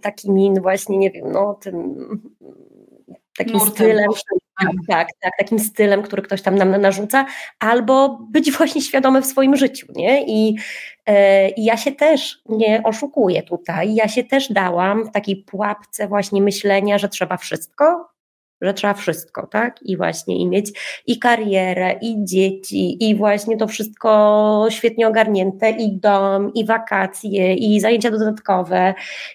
[0.02, 1.96] takimi właśnie, nie wiem, no tym
[3.36, 3.74] takim Nurtem.
[3.74, 4.10] stylem,
[4.60, 7.26] tak, tak, tak, takim stylem, który ktoś tam nam narzuca,
[7.58, 10.24] albo być właśnie świadome w swoim życiu, nie?
[10.26, 10.56] I,
[11.06, 16.08] e, I ja się też nie oszukuję tutaj, ja się też dałam w takiej pułapce
[16.08, 18.08] właśnie myślenia, że trzeba wszystko,
[18.60, 19.82] że trzeba wszystko, tak?
[19.82, 20.72] I właśnie i mieć
[21.06, 27.80] i karierę, i dzieci, i właśnie to wszystko świetnie ogarnięte, i dom, i wakacje, i
[27.80, 28.94] zajęcia dodatkowe.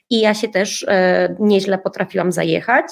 [0.10, 2.86] I ja się też e, nieźle potrafiłam zajechać,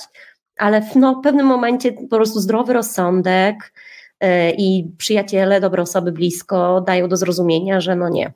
[0.58, 3.74] ale w no, pewnym momencie po prostu zdrowy rozsądek
[4.20, 8.34] e, i przyjaciele, dobre osoby blisko dają do zrozumienia, że no nie,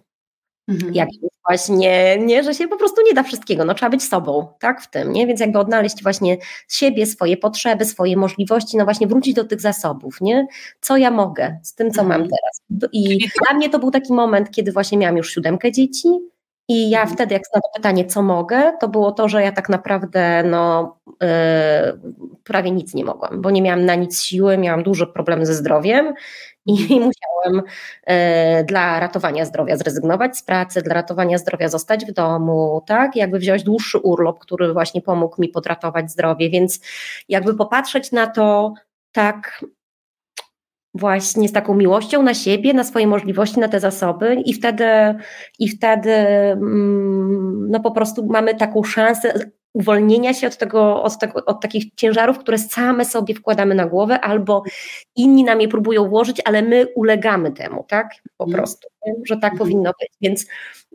[0.67, 0.93] Mhm.
[0.93, 1.09] Jak
[1.47, 4.89] właśnie, nie, że się po prostu nie da wszystkiego, no trzeba być sobą, tak, w
[4.89, 6.37] tym, nie, więc jakby odnaleźć właśnie
[6.69, 10.47] siebie, swoje potrzeby, swoje możliwości, no właśnie wrócić do tych zasobów, nie,
[10.81, 12.21] co ja mogę z tym, co mhm.
[12.21, 12.89] mam teraz.
[12.93, 16.07] I dla mnie to był taki moment, kiedy właśnie miałam już siódemkę dzieci,
[16.67, 17.15] i ja mhm.
[17.15, 20.97] wtedy, jak na to pytanie, co mogę, to było to, że ja tak naprawdę no,
[21.07, 21.27] yy,
[22.43, 26.13] prawie nic nie mogłam, bo nie miałam na nic siły, miałam duże problemy ze zdrowiem
[26.65, 27.61] i musiałam
[28.03, 33.15] e, dla ratowania zdrowia zrezygnować z pracy, dla ratowania zdrowia zostać w domu, tak?
[33.15, 36.79] Jakby wziąć dłuższy urlop, który właśnie pomógł mi podratować zdrowie, więc
[37.29, 38.73] jakby popatrzeć na to
[39.11, 39.65] tak
[40.93, 44.85] właśnie z taką miłością na siebie, na swoje możliwości, na te zasoby i wtedy,
[45.59, 49.33] i wtedy mm, no po prostu mamy taką szansę
[49.73, 54.19] uwolnienia się od, tego, od, tego, od takich ciężarów, które same sobie wkładamy na głowę,
[54.19, 54.63] albo
[55.15, 58.09] inni nam je próbują włożyć, ale my ulegamy temu, tak?
[58.37, 58.87] Po prostu,
[59.23, 59.59] że tak mm.
[59.59, 60.09] powinno być.
[60.21, 60.45] Więc,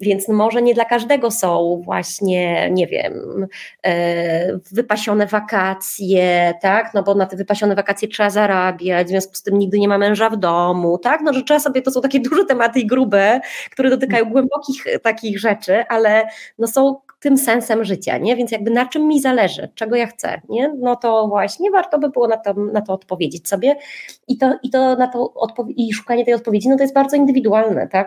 [0.01, 3.47] więc może nie dla każdego są właśnie, nie wiem,
[3.87, 6.95] e, wypasione wakacje, tak?
[6.95, 9.99] No bo na te wypasione wakacje trzeba zarabiać, w związku z tym nigdy nie ma
[9.99, 11.21] męża w domu, tak?
[11.21, 13.41] No że trzeba sobie, to są takie duże tematy i grube,
[13.71, 14.33] które dotykają mm.
[14.33, 16.27] głębokich takich rzeczy, ale
[16.59, 18.37] no są tym sensem życia, nie?
[18.37, 20.75] Więc jakby na czym mi zależy, czego ja chcę, nie?
[20.79, 23.77] No to właśnie warto by było na to, na to odpowiedzieć sobie
[24.29, 25.33] i to, i to na to
[25.69, 27.98] i szukanie tej odpowiedzi, no to jest bardzo indywidualne, tak?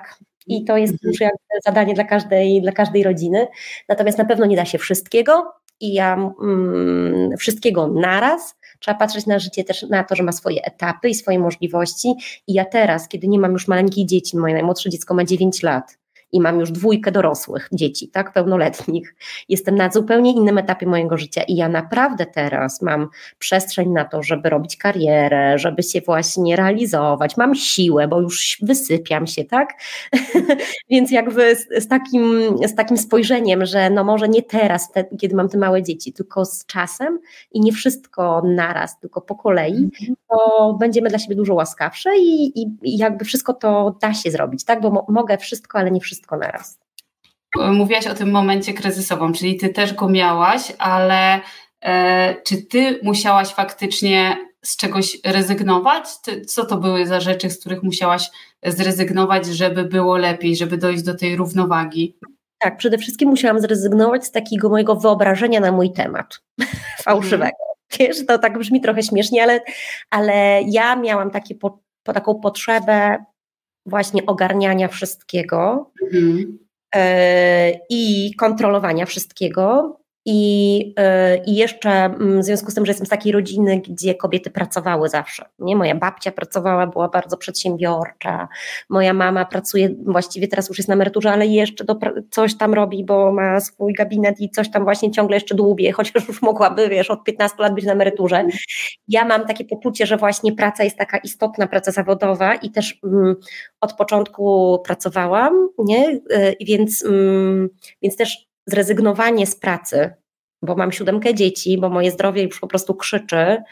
[0.47, 3.47] I to jest już jakby zadanie dla każdej, dla każdej rodziny.
[3.89, 8.55] Natomiast na pewno nie da się wszystkiego i ja mm, wszystkiego naraz.
[8.79, 12.13] Trzeba patrzeć na życie też na to, że ma swoje etapy i swoje możliwości.
[12.47, 15.97] I ja teraz, kiedy nie mam już maleńkich dzieci, moje najmłodsze dziecko ma 9 lat,
[16.31, 19.15] i mam już dwójkę dorosłych dzieci, tak, pełnoletnich.
[19.49, 23.07] Jestem na zupełnie innym etapie mojego życia i ja naprawdę teraz mam
[23.39, 27.37] przestrzeń na to, żeby robić karierę, żeby się właśnie realizować.
[27.37, 29.73] Mam siłę, bo już wysypiam się, tak?
[30.89, 35.35] Więc jakby z, z, takim, z takim spojrzeniem, że no może nie teraz, te, kiedy
[35.35, 37.19] mam te małe dzieci, tylko z czasem
[37.51, 40.15] i nie wszystko naraz, tylko po kolei, mhm.
[40.29, 44.63] to będziemy dla siebie dużo łaskawsze i, i, i jakby wszystko to da się zrobić,
[44.63, 44.81] tak?
[44.81, 46.79] Bo mo mogę wszystko, ale nie wszystko wszystko naraz.
[47.55, 51.41] Mówiłaś o tym momencie kryzysowym, czyli ty też go miałaś, ale
[51.81, 56.21] e, czy ty musiałaś faktycznie z czegoś rezygnować?
[56.21, 58.29] Ty, co to były za rzeczy, z których musiałaś
[58.65, 62.17] zrezygnować, żeby było lepiej, żeby dojść do tej równowagi?
[62.59, 66.39] tak, przede wszystkim musiałam zrezygnować z takiego mojego wyobrażenia na mój temat
[67.05, 67.57] fałszywego.
[67.99, 69.59] Wiesz, to tak brzmi trochę śmiesznie, ale,
[70.09, 73.25] ale ja miałam takie po, po taką potrzebę
[73.85, 76.59] właśnie ogarniania wszystkiego mhm.
[76.95, 76.99] y,
[77.89, 79.97] i kontrolowania wszystkiego.
[80.25, 84.15] I, e, I jeszcze mm, w związku z tym, że jestem z takiej rodziny, gdzie
[84.15, 85.45] kobiety pracowały zawsze.
[85.59, 85.75] Nie?
[85.75, 88.47] Moja babcia pracowała, była bardzo przedsiębiorcza.
[88.89, 91.95] Moja mama pracuje, właściwie teraz już jest na emeryturze, ale jeszcze do,
[92.31, 96.27] coś tam robi, bo ma swój gabinet i coś tam właśnie ciągle jeszcze dłubie, chociaż
[96.27, 98.47] już mogłaby, wiesz, od 15 lat być na emeryturze.
[99.07, 103.35] Ja mam takie poczucie, że właśnie praca jest taka istotna, praca zawodowa i też mm,
[103.81, 106.19] od początku pracowałam, nie?
[106.29, 107.69] E, więc, mm,
[108.01, 110.13] więc też zrezygnowanie z pracy,
[110.61, 113.63] bo mam siódemkę dzieci, bo moje zdrowie już po prostu krzyczy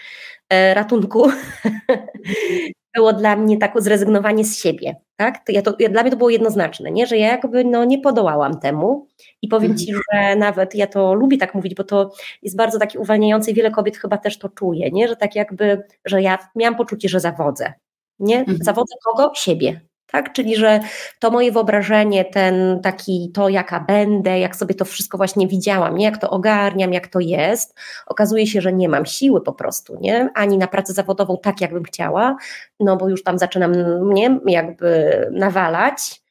[0.50, 1.30] e, ratunku,
[2.96, 4.96] było dla mnie takie zrezygnowanie z siebie.
[5.16, 5.46] Tak?
[5.46, 7.08] To ja to, ja, dla mnie to było jednoznaczne, nie?
[7.08, 9.08] że ja jakby no, nie podołałam temu
[9.42, 10.04] i powiem Ci, mhm.
[10.14, 13.72] że nawet ja to lubię tak mówić, bo to jest bardzo takie uwalniające i wiele
[13.72, 15.08] kobiet chyba też to czuje, nie?
[15.08, 17.74] że tak jakby, że ja miałam poczucie, że zawodzę.
[18.20, 18.40] Nie?
[18.40, 18.58] Mhm.
[18.62, 19.32] Zawodzę kogo?
[19.36, 20.34] Siebie tak?
[20.34, 20.80] Czyli, że
[21.20, 26.06] to moje wyobrażenie, ten taki, to jaka będę, jak sobie to wszystko właśnie widziałam, nie?
[26.06, 27.76] jak to ogarniam, jak to jest,
[28.08, 30.30] okazuje się, że nie mam siły po prostu, nie?
[30.36, 32.36] Ani na pracę zawodową tak, jakbym chciała,
[32.80, 33.74] no bo już tam zaczynam,
[34.14, 34.40] nie?
[34.46, 36.22] Jakby nawalać,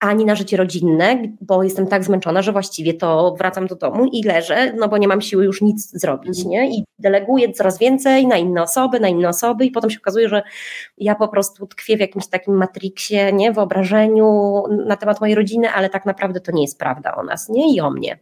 [0.00, 4.22] ani na życie rodzinne, bo jestem tak zmęczona, że właściwie to wracam do domu i
[4.22, 6.50] leżę, no bo nie mam siły już nic zrobić, mhm.
[6.50, 6.76] nie?
[6.76, 10.42] I deleguję coraz więcej na inne osoby, na inne osoby i potem się okazuje, że
[10.98, 13.52] ja po prostu tkwię w jakimś takim matriksie, nie?
[13.52, 17.74] Wyobrażeniu na temat mojej rodziny, ale tak naprawdę to nie jest prawda o nas, nie?
[17.74, 18.18] I o mnie.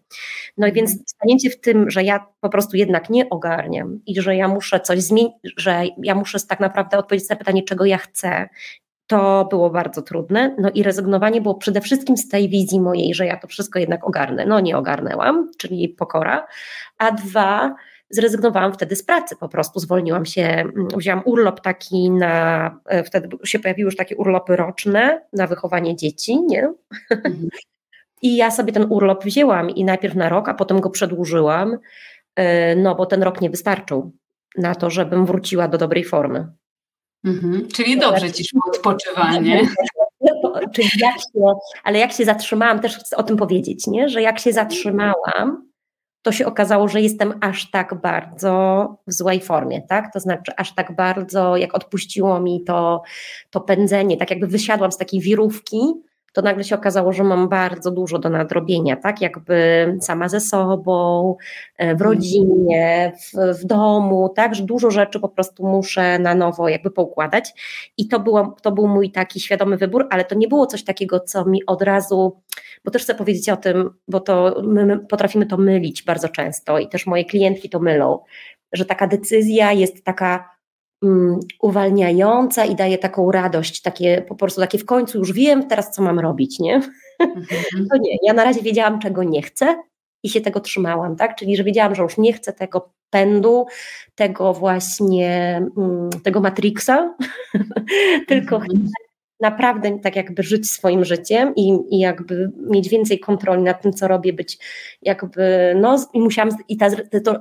[0.57, 1.05] No i więc mhm.
[1.07, 5.01] staniecie w tym, że ja po prostu jednak nie ogarniam i że ja muszę coś
[5.01, 8.49] zmienić, że ja muszę tak naprawdę odpowiedzieć na pytanie, czego ja chcę
[9.07, 10.57] to było bardzo trudne.
[10.59, 14.07] No i rezygnowanie było przede wszystkim z tej wizji mojej, że ja to wszystko jednak
[14.07, 14.47] ogarnę.
[14.47, 16.47] No nie ogarnęłam, czyli pokora.
[16.99, 17.75] A dwa,
[18.11, 23.29] zrezygnowałam wtedy z pracy, po prostu zwolniłam się, mm, wzięłam urlop taki na, e, wtedy
[23.45, 26.73] się pojawiły już takie urlopy roczne na wychowanie dzieci, nie?
[27.11, 27.49] Mhm.
[28.23, 31.79] I ja sobie ten urlop wzięłam i najpierw na rok, a potem go przedłużyłam,
[32.37, 34.13] e, no bo ten rok nie wystarczył
[34.59, 36.53] na to, żebym wróciła do dobrej formy.
[37.25, 37.69] Mhm.
[37.69, 39.69] Czyli dobrze ci szło odpoczywanie.
[40.75, 44.09] Czyli jak się, ale jak się zatrzymałam, też chcę o tym powiedzieć, nie?
[44.09, 45.69] że jak się zatrzymałam,
[46.23, 50.13] to się okazało, że jestem aż tak bardzo w złej formie, tak?
[50.13, 53.03] To znaczy aż tak bardzo, jak odpuściło mi to,
[53.51, 55.79] to pędzenie, tak jakby wysiadłam z takiej wirówki,
[56.35, 59.21] to nagle się okazało, że mam bardzo dużo do nadrobienia, tak?
[59.21, 61.37] Jakby sama ze sobą,
[61.77, 62.11] e, w mhm.
[62.11, 64.55] rodzinie, w, w domu, tak?
[64.55, 67.53] Że dużo rzeczy po prostu muszę na nowo jakby poukładać.
[67.97, 71.21] I to, było, to był mój taki świadomy wybór, ale to nie było coś takiego,
[71.21, 72.41] co mi od razu,
[72.85, 76.79] bo też chcę powiedzieć o tym, bo to my, my potrafimy to mylić bardzo często
[76.79, 78.19] i też moje klientki to mylą,
[78.73, 80.54] że taka decyzja jest taka
[81.61, 86.03] uwalniająca i daje taką radość, takie po prostu takie w końcu już wiem teraz, co
[86.03, 86.75] mam robić, nie?
[87.21, 87.47] Mhm.
[87.91, 89.77] To nie, ja na razie wiedziałam, czego nie chcę
[90.23, 91.37] i się tego trzymałam, tak?
[91.37, 93.67] Czyli, że wiedziałam, że już nie chcę tego pędu,
[94.15, 97.15] tego właśnie, um, tego Matrixa,
[98.29, 98.93] tylko chcę mhm
[99.41, 104.09] naprawdę tak jakby żyć swoim życiem i, i jakby mieć więcej kontroli nad tym, co
[104.09, 104.59] robię, być
[105.03, 106.87] jakby, no i musiałam, i ta,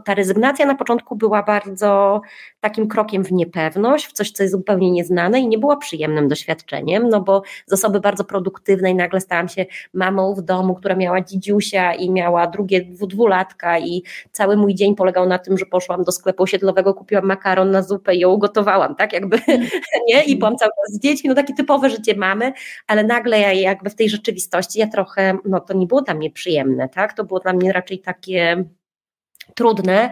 [0.06, 2.22] ta rezygnacja na początku była bardzo
[2.64, 7.10] takim krokiem w niepewność, w coś, co jest zupełnie nieznane i nie była przyjemnym doświadczeniem,
[7.10, 11.94] no bo z osoby bardzo produktywnej nagle stałam się mamą w domu, która miała dzidziusia
[11.94, 16.44] i miała drugie dwulatka i cały mój dzień polegał na tym, że poszłam do sklepu
[16.44, 19.40] osiedlowego, kupiłam makaron na zupę i ją ugotowałam, tak jakby,
[20.10, 20.24] nie?
[20.24, 22.54] I byłam cały czas z dziećmi, no takie typowe życie mamy,
[22.88, 26.32] ale nagle ja jakby w tej rzeczywistości ja trochę, no to nie było dla mnie
[26.32, 27.14] przyjemne, tak?
[27.14, 28.66] To było dla mnie raczej takie
[29.56, 30.12] trudne,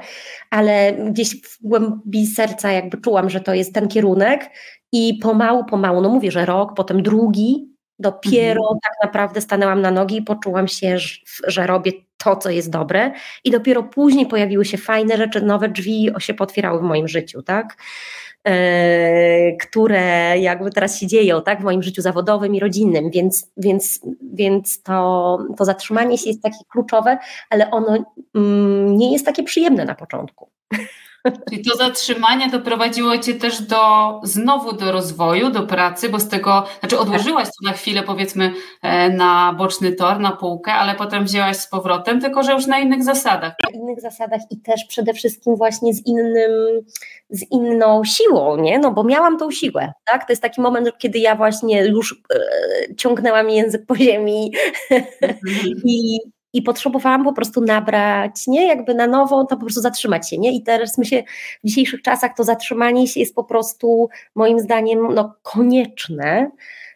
[0.50, 4.50] ale gdzieś w głębi serca jakby czułam, że to jest ten kierunek
[4.92, 8.80] i pomału, pomału, no mówię, że rok, potem drugi, dopiero mhm.
[8.84, 10.98] tak naprawdę stanęłam na nogi i poczułam się,
[11.48, 13.12] że, robię to, co jest dobre
[13.44, 17.78] i dopiero później pojawiły się fajne rzeczy, nowe drzwi się potwierały w moim życiu, tak?
[18.48, 24.00] E, które jakby teraz się dzieją tak, w moim życiu zawodowym i rodzinnym, więc, więc,
[24.34, 27.18] więc to, to zatrzymanie się jest takie kluczowe,
[27.50, 27.98] ale ono
[28.36, 30.50] mm, nie jest takie przyjemne na początku.
[31.50, 33.78] Czyli to zatrzymanie doprowadziło Cię też do
[34.24, 39.10] znowu do rozwoju, do pracy, bo z tego, znaczy odłożyłaś to na chwilę powiedzmy e,
[39.10, 43.04] na boczny tor, na półkę, ale potem wzięłaś z powrotem, tylko że już na innych
[43.04, 43.54] zasadach.
[43.74, 46.52] Na innych zasadach i też przede wszystkim właśnie z innym,
[47.30, 48.80] z inną siłą, nie?
[48.80, 50.26] No bo miałam tą siłę, tak?
[50.26, 54.52] To jest taki moment, kiedy ja właśnie już e, ciągnęłam język po ziemi
[54.92, 55.76] mhm.
[55.86, 56.20] i
[56.54, 60.56] i potrzebowałam po prostu nabrać, nie, jakby na nowo, to po prostu zatrzymać się, nie,
[60.56, 61.24] i teraz myślę,
[61.64, 66.52] w dzisiejszych czasach to zatrzymanie się jest po prostu moim zdaniem, no, konieczne,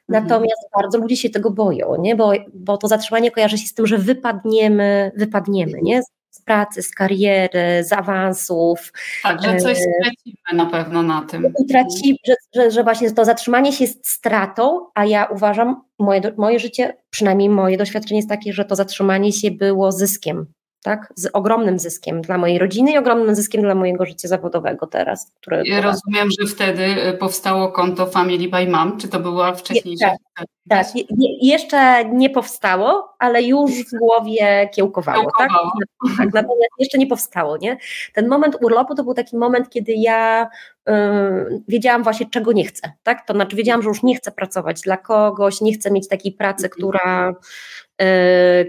[0.09, 0.23] mhm.
[0.23, 2.15] Natomiast bardzo ludzie się tego boją, nie?
[2.15, 6.01] Bo, bo to zatrzymanie kojarzy się z tym, że wypadniemy, wypadniemy, nie?
[6.35, 8.93] Z pracy, z kariery, z awansów.
[9.23, 11.53] Tak, że coś e, stracimy na pewno na tym.
[11.59, 16.59] Utraci, że, że, że właśnie to zatrzymanie się jest stratą, a ja uważam, moje, moje
[16.59, 20.45] życie, przynajmniej moje doświadczenie jest takie, że to zatrzymanie się było zyskiem
[20.85, 21.13] tak?
[21.15, 25.31] Z ogromnym zyskiem dla mojej rodziny i ogromnym zyskiem dla mojego życia zawodowego teraz.
[25.41, 30.15] Które ja rozumiem, że wtedy e, powstało konto Family by Mom, czy to była wcześniejsza?
[30.35, 30.87] Tak, tak.
[31.41, 35.49] jeszcze nie powstało, ale już w głowie kiełkowało, tak?
[35.49, 35.71] kiełkowało.
[36.07, 36.17] tak?
[36.17, 36.33] tak?
[36.33, 37.77] Natomiast jeszcze nie powstało, nie?
[38.13, 40.49] Ten moment urlopu to był taki moment, kiedy ja
[40.87, 40.93] yy,
[41.67, 43.27] wiedziałam właśnie, czego nie chcę, tak?
[43.27, 46.65] To znaczy wiedziałam, że już nie chcę pracować dla kogoś, nie chcę mieć takiej pracy,
[46.65, 46.71] mhm.
[46.71, 47.84] która Y,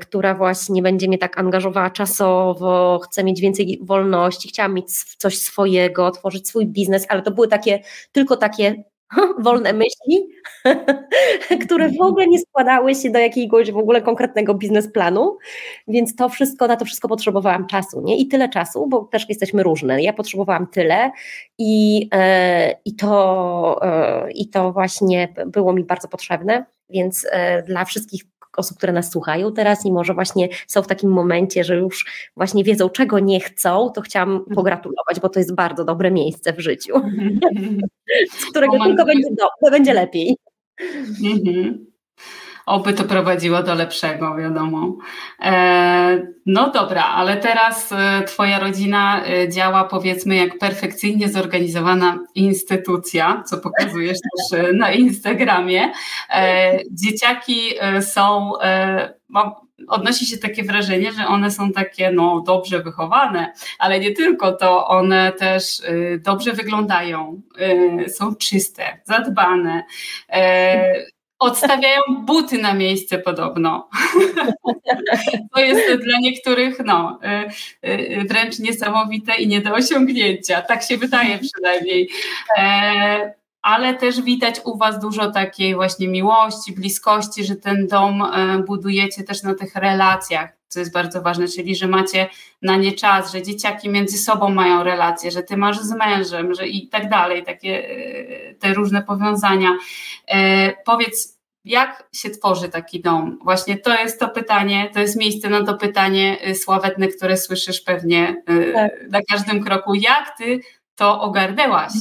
[0.01, 6.11] która właśnie będzie mnie tak angażowała czasowo, chcę mieć więcej wolności, chciałam mieć coś swojego,
[6.11, 7.81] tworzyć swój biznes, ale to były takie,
[8.13, 8.85] tylko takie
[9.39, 10.29] wolne myśli,
[11.67, 15.39] które w ogóle nie składały się do jakiegoś w ogóle konkretnego biznesplanu,
[15.89, 18.19] więc to wszystko, na to wszystko potrzebowałam czasu, nie?
[18.19, 20.03] I tyle czasu, bo też jesteśmy różne.
[20.03, 21.11] Ja potrzebowałam tyle
[21.59, 27.85] i, e, i, to, e, i to właśnie było mi bardzo potrzebne, więc e, dla
[27.85, 28.23] wszystkich
[28.57, 32.65] osób, które nas słuchają teraz i może właśnie są w takim momencie, że już właśnie
[32.65, 34.55] wiedzą, czego nie chcą, to chciałam mhm.
[34.55, 36.95] pogratulować, bo to jest bardzo dobre miejsce w życiu,
[38.39, 39.29] z którego tylko będzie,
[39.63, 40.37] do, będzie lepiej.
[41.25, 41.96] Mhm.
[42.67, 44.97] Oby to prowadziło do lepszego, wiadomo.
[45.43, 53.43] E, no dobra, ale teraz e, Twoja rodzina e, działa powiedzmy jak perfekcyjnie zorganizowana instytucja,
[53.47, 54.19] co pokazujesz
[54.51, 55.93] też na Instagramie.
[56.91, 57.61] Dzieciaki
[58.01, 58.53] są,
[59.89, 64.89] odnosi się takie wrażenie, że one są takie no, dobrze wychowane, ale nie tylko to,
[64.89, 65.83] one też
[66.19, 67.41] dobrze wyglądają,
[68.09, 69.83] są czyste, zadbane
[71.39, 73.89] Odstawiają buty na miejsce podobno.
[75.55, 77.19] to jest dla niektórych no,
[77.85, 80.63] y, y, wręcz niesamowite i nie do osiągnięcia.
[80.63, 82.09] Tak się wydaje przynajmniej.
[82.59, 88.59] E, ale też widać u Was dużo takiej właśnie miłości, bliskości, że ten dom e,
[88.67, 92.29] budujecie też na tych relacjach, co jest bardzo ważne, czyli że macie
[92.63, 96.69] na nie czas, że dzieciaki między sobą mają relacje, że Ty masz z mężem, że
[96.69, 99.79] i tak dalej, takie e, te różne powiązania.
[100.29, 103.39] E, powiedz, jak się tworzy taki dom?
[103.45, 108.43] Właśnie to jest to pytanie, to jest miejsce na to pytanie sławetne, które słyszysz pewnie
[108.75, 108.93] tak.
[109.11, 109.95] na każdym kroku.
[109.95, 110.61] Jak ty
[110.97, 111.93] to ogarnęłaś.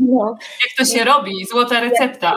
[0.00, 0.36] No.
[0.64, 1.46] Jak to się robi?
[1.50, 2.34] Złota recepta.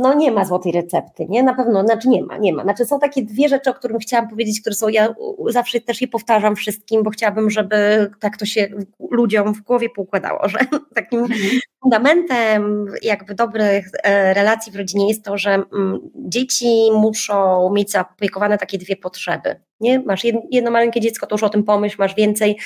[0.00, 1.42] No nie ma złotej recepty, nie?
[1.42, 2.62] Na pewno, znaczy nie ma, nie ma.
[2.62, 5.14] Znaczy są takie dwie rzeczy, o których chciałam powiedzieć, które są, ja
[5.48, 8.68] zawsze też je powtarzam wszystkim, bo chciałabym, żeby tak to się
[9.10, 10.58] ludziom w głowie poukładało, że
[10.94, 11.40] takim mhm.
[11.82, 18.58] fundamentem jakby dobrych e, relacji w rodzinie jest to, że mm, dzieci muszą mieć zaopiekowane
[18.58, 19.60] takie dwie potrzeby.
[19.80, 19.98] Nie?
[19.98, 22.58] Masz jedno maleńkie dziecko, to już o tym pomyśl, masz więcej.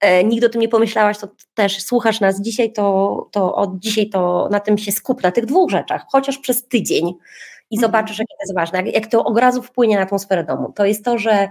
[0.00, 4.08] E, nigdy o tym nie pomyślałaś, to też słuchasz nas dzisiaj, to, to od dzisiaj
[4.08, 7.12] to na tym się skup, na tych dwóch rzeczach, chociaż przez tydzień
[7.70, 7.80] i mhm.
[7.80, 10.72] zobaczysz, jakie to jest ważne, jak, to od razu wpłynie na atmosferę domu.
[10.76, 11.48] To jest to, że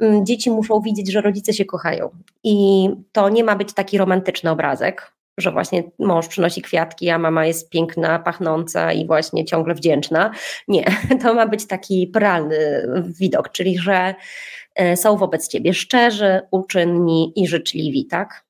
[0.00, 2.10] mm, dzieci muszą widzieć, że rodzice się kochają
[2.44, 7.46] i to nie ma być taki romantyczny obrazek, że właśnie mąż przynosi kwiatki, a mama
[7.46, 10.30] jest piękna, pachnąca i właśnie ciągle wdzięczna.
[10.68, 10.84] Nie,
[11.22, 12.88] to ma być taki realny
[13.20, 14.14] widok, czyli że
[14.96, 18.44] są wobec ciebie szczerzy, uczynni i życzliwi, tak?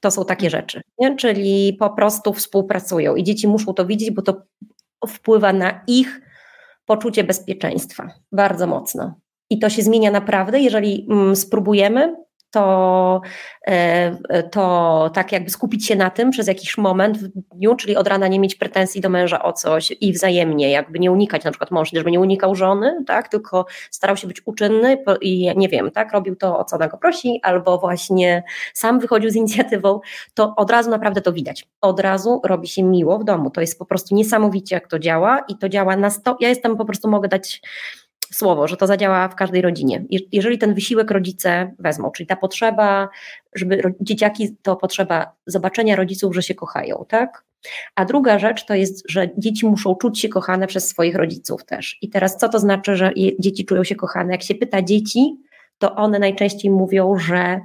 [0.00, 1.16] To są takie rzeczy, nie?
[1.16, 4.42] czyli po prostu współpracują i dzieci muszą to widzieć, bo to
[5.08, 6.20] wpływa na ich
[6.86, 9.14] poczucie bezpieczeństwa bardzo mocno.
[9.50, 12.16] I to się zmienia naprawdę, jeżeli mm, spróbujemy
[12.50, 13.20] to,
[13.66, 18.08] e, to tak jakby skupić się na tym przez jakiś moment w dniu, czyli od
[18.08, 21.70] rana nie mieć pretensji do męża o coś i wzajemnie, jakby nie unikać, na przykład
[21.70, 26.12] mąż, żeby nie unikał żony, tak, tylko starał się być uczynny i nie wiem, tak,
[26.12, 28.42] robił to, o co ona go prosi, albo właśnie
[28.74, 30.00] sam wychodził z inicjatywą,
[30.34, 31.68] to od razu naprawdę to widać.
[31.80, 33.50] Od razu robi się miło w domu.
[33.50, 36.36] To jest po prostu niesamowicie, jak to działa i to działa na sto.
[36.40, 37.62] Ja jestem po prostu, mogę dać
[38.32, 40.04] słowo, że to zadziała w każdej rodzinie.
[40.32, 43.08] Jeżeli ten wysiłek rodzice wezmą, czyli ta potrzeba,
[43.54, 47.44] żeby dzieciaki, to potrzeba zobaczenia rodziców, że się kochają, tak?
[47.94, 51.98] A druga rzecz to jest, że dzieci muszą czuć się kochane przez swoich rodziców też.
[52.02, 54.32] I teraz co to znaczy, że dzieci czują się kochane?
[54.32, 55.36] Jak się pyta dzieci,
[55.78, 57.60] to one najczęściej mówią, że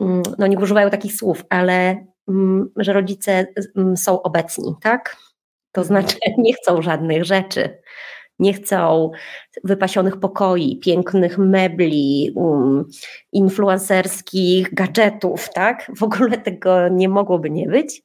[0.00, 5.16] mm, no nie używają takich słów, ale mm, że rodzice mm, są obecni, tak?
[5.72, 5.86] To mhm.
[5.86, 7.78] znaczy nie chcą żadnych rzeczy.
[8.38, 9.10] Nie chcą
[9.64, 12.84] wypasionych pokoi, pięknych mebli, um,
[13.32, 15.90] influencerskich gadżetów, tak?
[15.96, 18.02] W ogóle tego nie mogłoby nie być,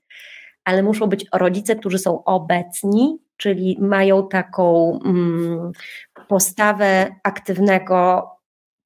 [0.63, 5.71] ale muszą być rodzice, którzy są obecni, czyli mają taką um,
[6.27, 8.30] postawę aktywnego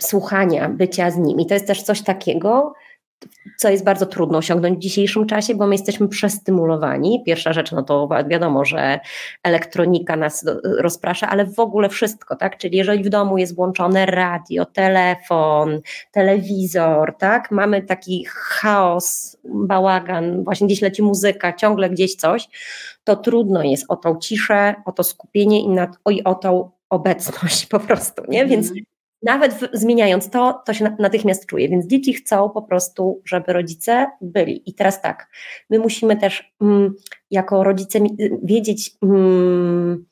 [0.01, 1.47] słuchania, bycia z nimi.
[1.47, 2.73] To jest też coś takiego,
[3.57, 7.23] co jest bardzo trudno osiągnąć w dzisiejszym czasie, bo my jesteśmy przestymulowani.
[7.25, 8.99] Pierwsza rzecz, no to wiadomo, że
[9.43, 10.45] elektronika nas
[10.79, 12.57] rozprasza, ale w ogóle wszystko, tak?
[12.57, 17.51] Czyli jeżeli w domu jest włączone radio, telefon, telewizor, tak?
[17.51, 22.49] Mamy taki chaos, bałagan, właśnie gdzieś leci muzyka, ciągle gdzieś coś,
[23.03, 27.65] to trudno jest o tą ciszę, o to skupienie i, nad, i o tą obecność
[27.65, 28.45] po prostu, nie?
[28.45, 28.92] Więc mhm
[29.23, 31.69] nawet w, zmieniając to, to się natychmiast czuje.
[31.69, 34.69] Więc dzieci chcą po prostu, żeby rodzice byli.
[34.69, 35.29] I teraz tak,
[35.69, 36.93] my musimy też mm,
[37.31, 37.99] jako rodzice
[38.43, 40.05] wiedzieć, mm,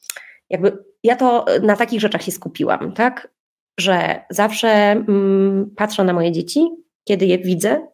[0.49, 3.33] jakby ja to na takich rzeczach się skupiłam, tak?
[3.79, 6.67] Że zawsze mm, patrzę na moje dzieci,
[7.03, 7.87] kiedy je widzę,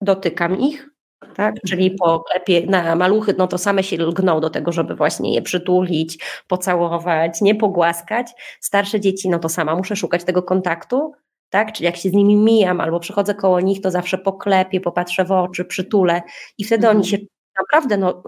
[0.00, 0.93] dotykam ich,
[1.36, 1.54] tak?
[1.68, 5.42] Czyli po klepie na maluchy, no to same się lgną do tego, żeby właśnie je
[5.42, 8.32] przytulić, pocałować, nie pogłaskać.
[8.60, 11.12] Starsze dzieci, no to sama muszę szukać tego kontaktu,
[11.50, 11.72] tak?
[11.72, 15.32] Czyli jak się z nimi mijam albo przychodzę koło nich, to zawsze poklepię, popatrzę w
[15.32, 16.22] oczy, przytulę
[16.58, 16.96] i wtedy mhm.
[16.96, 17.18] oni się
[17.58, 18.22] naprawdę, no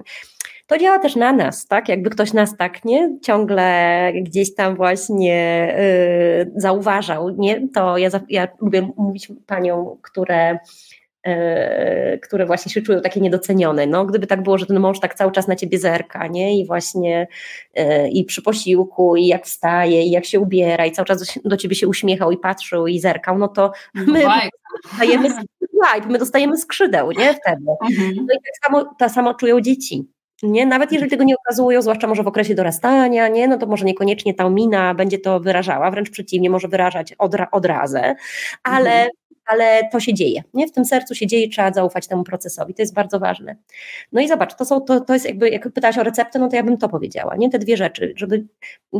[0.66, 1.88] to działa też na nas, tak?
[1.88, 3.18] Jakby ktoś nas tak, nie?
[3.22, 5.74] Ciągle gdzieś tam właśnie
[6.54, 7.68] yy, zauważał, nie?
[7.68, 10.59] To ja, ja lubię mówić paniom, które
[12.22, 13.87] które właśnie się czują takie niedocenione.
[13.87, 16.61] No, gdyby tak było, że ten mąż tak cały czas na ciebie zerka, nie?
[16.61, 17.27] I właśnie
[17.74, 21.57] e, i przy posiłku, i jak wstaje, i jak się ubiera, i cały czas do,
[21.57, 24.24] ciebie się uśmiechał i patrzył i zerkał, no to my
[24.83, 25.29] dostajemy,
[26.09, 27.35] my dostajemy skrzydeł, nie?
[27.35, 27.64] Wtedy.
[27.91, 28.14] Mhm.
[28.16, 30.05] No i tak samo, tak samo czują dzieci.
[30.43, 30.66] Nie?
[30.66, 33.49] Nawet jeżeli tego nie okazują, zwłaszcza może w okresie dorastania, nie?
[33.49, 38.14] no to może niekoniecznie ta mina będzie to wyrażała, wręcz przeciwnie, może wyrażać odra odrazę,
[38.62, 39.11] ale mhm
[39.47, 40.42] ale to się dzieje.
[40.55, 40.66] Nie?
[40.68, 42.74] W tym sercu się dzieje, trzeba zaufać temu procesowi.
[42.74, 43.57] To jest bardzo ważne.
[44.12, 46.57] No i zobacz, to, są, to, to jest jakby, jak pytałaś o receptę, no to
[46.57, 47.36] ja bym to powiedziała.
[47.36, 47.51] Nie?
[47.51, 48.47] Te dwie rzeczy, żeby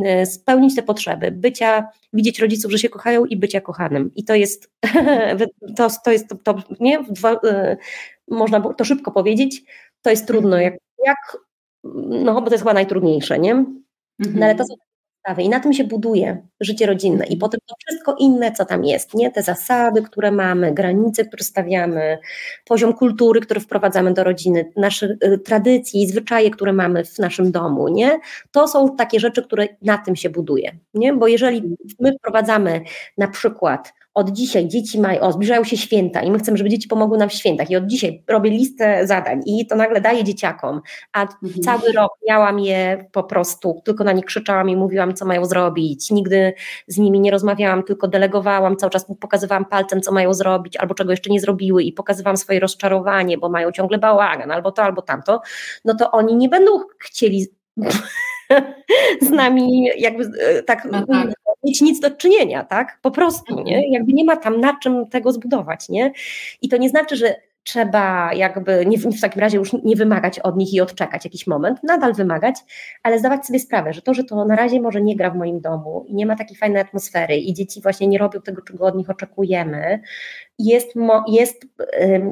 [0.03, 4.11] e, spełnić te potrzeby, bycia, widzieć rodziców, że się kochają i bycia kochanym.
[4.15, 4.71] I to jest,
[5.77, 7.03] to, to jest, to, to nie?
[7.03, 7.77] Dwa, e,
[8.27, 9.63] można to szybko powiedzieć,
[10.01, 10.57] to jest trudno.
[10.57, 10.73] Jak,
[11.05, 11.37] jak
[12.09, 13.65] no bo to jest chyba najtrudniejsze, nie?
[14.19, 14.75] No ale to są
[15.37, 19.13] i na tym się buduje życie rodzinne i potem to wszystko inne, co tam jest,
[19.13, 19.31] nie?
[19.31, 22.17] Te zasady, które mamy, granice, które stawiamy,
[22.65, 27.51] poziom kultury, który wprowadzamy do rodziny, nasze y, tradycje i zwyczaje, które mamy w naszym
[27.51, 28.19] domu, nie?
[28.51, 31.13] To są takie rzeczy, które na tym się buduje, nie?
[31.13, 32.81] Bo jeżeli my wprowadzamy
[33.17, 36.87] na przykład od dzisiaj dzieci mają, o, zbliżają się święta i my chcemy, żeby dzieci
[36.87, 37.71] pomogły nam w świętach.
[37.71, 40.81] I od dzisiaj robię listę zadań i to nagle daję dzieciakom,
[41.13, 41.61] a mhm.
[41.63, 46.11] cały rok miałam je po prostu, tylko na nie krzyczałam i mówiłam, co mają zrobić,
[46.11, 46.53] nigdy
[46.87, 51.11] z nimi nie rozmawiałam, tylko delegowałam, cały czas pokazywałam palcem, co mają zrobić, albo czego
[51.11, 55.41] jeszcze nie zrobiły i pokazywałam swoje rozczarowanie, bo mają ciągle bałagan, albo to, albo tamto,
[55.85, 57.47] no to oni nie będą chcieli
[59.21, 62.99] z nami jakby e, tak, no tak mieć nic do czynienia, tak?
[63.01, 63.75] Po prostu, nie?
[63.75, 63.93] Mhm.
[63.93, 66.11] Jakby nie ma tam na czym tego zbudować, nie?
[66.61, 67.35] I to nie znaczy, że
[67.67, 71.83] trzeba jakby nie, w takim razie już nie wymagać od nich i odczekać jakiś moment,
[71.83, 72.55] nadal wymagać,
[73.03, 75.59] ale zdawać sobie sprawę, że to, że to na razie może nie gra w moim
[75.59, 78.95] domu i nie ma takiej fajnej atmosfery i dzieci właśnie nie robią tego, czego od
[78.95, 79.99] nich oczekujemy,
[80.59, 80.93] jest,
[81.27, 81.67] jest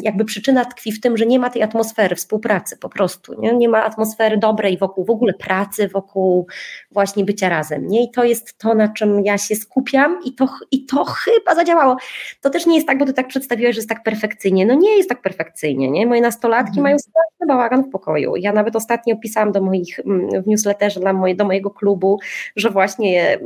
[0.02, 3.70] jakby przyczyna tkwi w tym, że nie ma tej atmosfery współpracy po prostu, nie, nie
[3.70, 6.48] ma atmosfery dobrej wokół w ogóle pracy, wokół
[6.92, 8.04] właśnie bycia razem, nie?
[8.04, 11.98] I to jest to, na czym ja się skupiam i to, i to chyba zadziałało.
[12.42, 14.98] To też nie jest tak, bo ty tak przedstawiłaś, że jest tak perfekcyjnie, no nie
[14.98, 16.08] jest tak perfekcyjnie, nie?
[16.08, 16.84] Moje nastolatki mhm.
[16.84, 18.36] mają straszny bałagan w pokoju.
[18.36, 22.20] Ja nawet ostatnio pisałam do moich, mm, w newsletterze dla moje, do mojego klubu,
[22.56, 23.40] że właśnie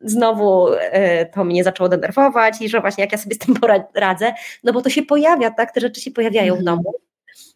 [0.00, 3.54] znowu e, to mnie zaczęło denerwować i że właśnie jak ja sobie z tym
[3.92, 4.32] poradzę,
[4.64, 6.76] no bo to się pojawia, tak, te rzeczy się pojawiają w mhm.
[6.76, 6.94] domu.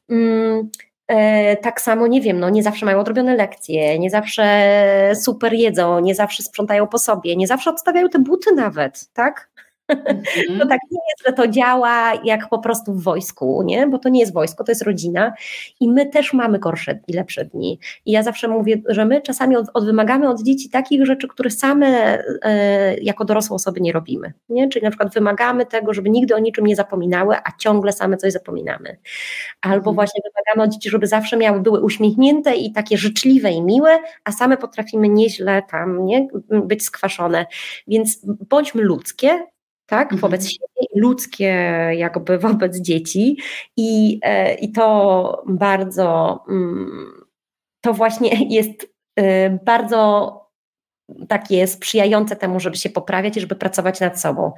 [0.09, 0.70] Mm,
[1.07, 6.01] e, tak samo, nie wiem, no nie zawsze mają odrobione lekcje, nie zawsze super jedzą,
[6.01, 9.51] nie zawsze sprzątają po sobie, nie zawsze odstawiają te buty nawet, tak?
[10.59, 13.86] To tak nie jest, że to działa jak po prostu w wojsku, nie?
[13.86, 15.32] bo to nie jest wojsko, to jest rodzina
[15.80, 17.78] i my też mamy gorsze i lepsze dni.
[18.07, 21.51] I ja zawsze mówię, że my czasami od, od wymagamy od dzieci takich rzeczy, które
[21.51, 24.32] same e, jako dorosłe osoby nie robimy.
[24.49, 24.68] Nie?
[24.68, 28.32] Czyli na przykład wymagamy tego, żeby nigdy o niczym nie zapominały, a ciągle same coś
[28.32, 28.97] zapominamy.
[29.61, 29.95] Albo mhm.
[29.95, 34.32] właśnie wymagamy od dzieci, żeby zawsze miały, były uśmiechnięte i takie życzliwe i miłe, a
[34.32, 36.28] same potrafimy nieźle tam nie?
[36.49, 37.47] być skwaszone.
[37.86, 39.47] Więc bądźmy ludzkie,
[39.87, 40.20] tak, mhm.
[40.20, 41.55] wobec siebie i ludzkie
[41.97, 43.37] jakby wobec dzieci
[43.76, 47.12] i, e, i to bardzo, mm,
[47.80, 50.39] to właśnie jest e, bardzo
[51.28, 54.53] takie sprzyjające temu, żeby się poprawiać i żeby pracować nad sobą.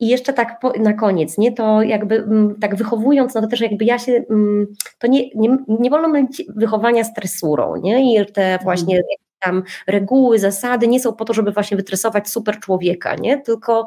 [0.00, 3.60] I jeszcze tak po, na koniec, nie, to jakby m, tak wychowując, no to też
[3.60, 4.66] jakby ja się, m,
[4.98, 8.64] to nie, nie, nie wolno mylić wychowania z tresurą, nie, i te mhm.
[8.64, 9.06] właśnie mm.
[9.40, 13.86] tam reguły, zasady nie są po to, żeby właśnie wytresować super człowieka, nie, tylko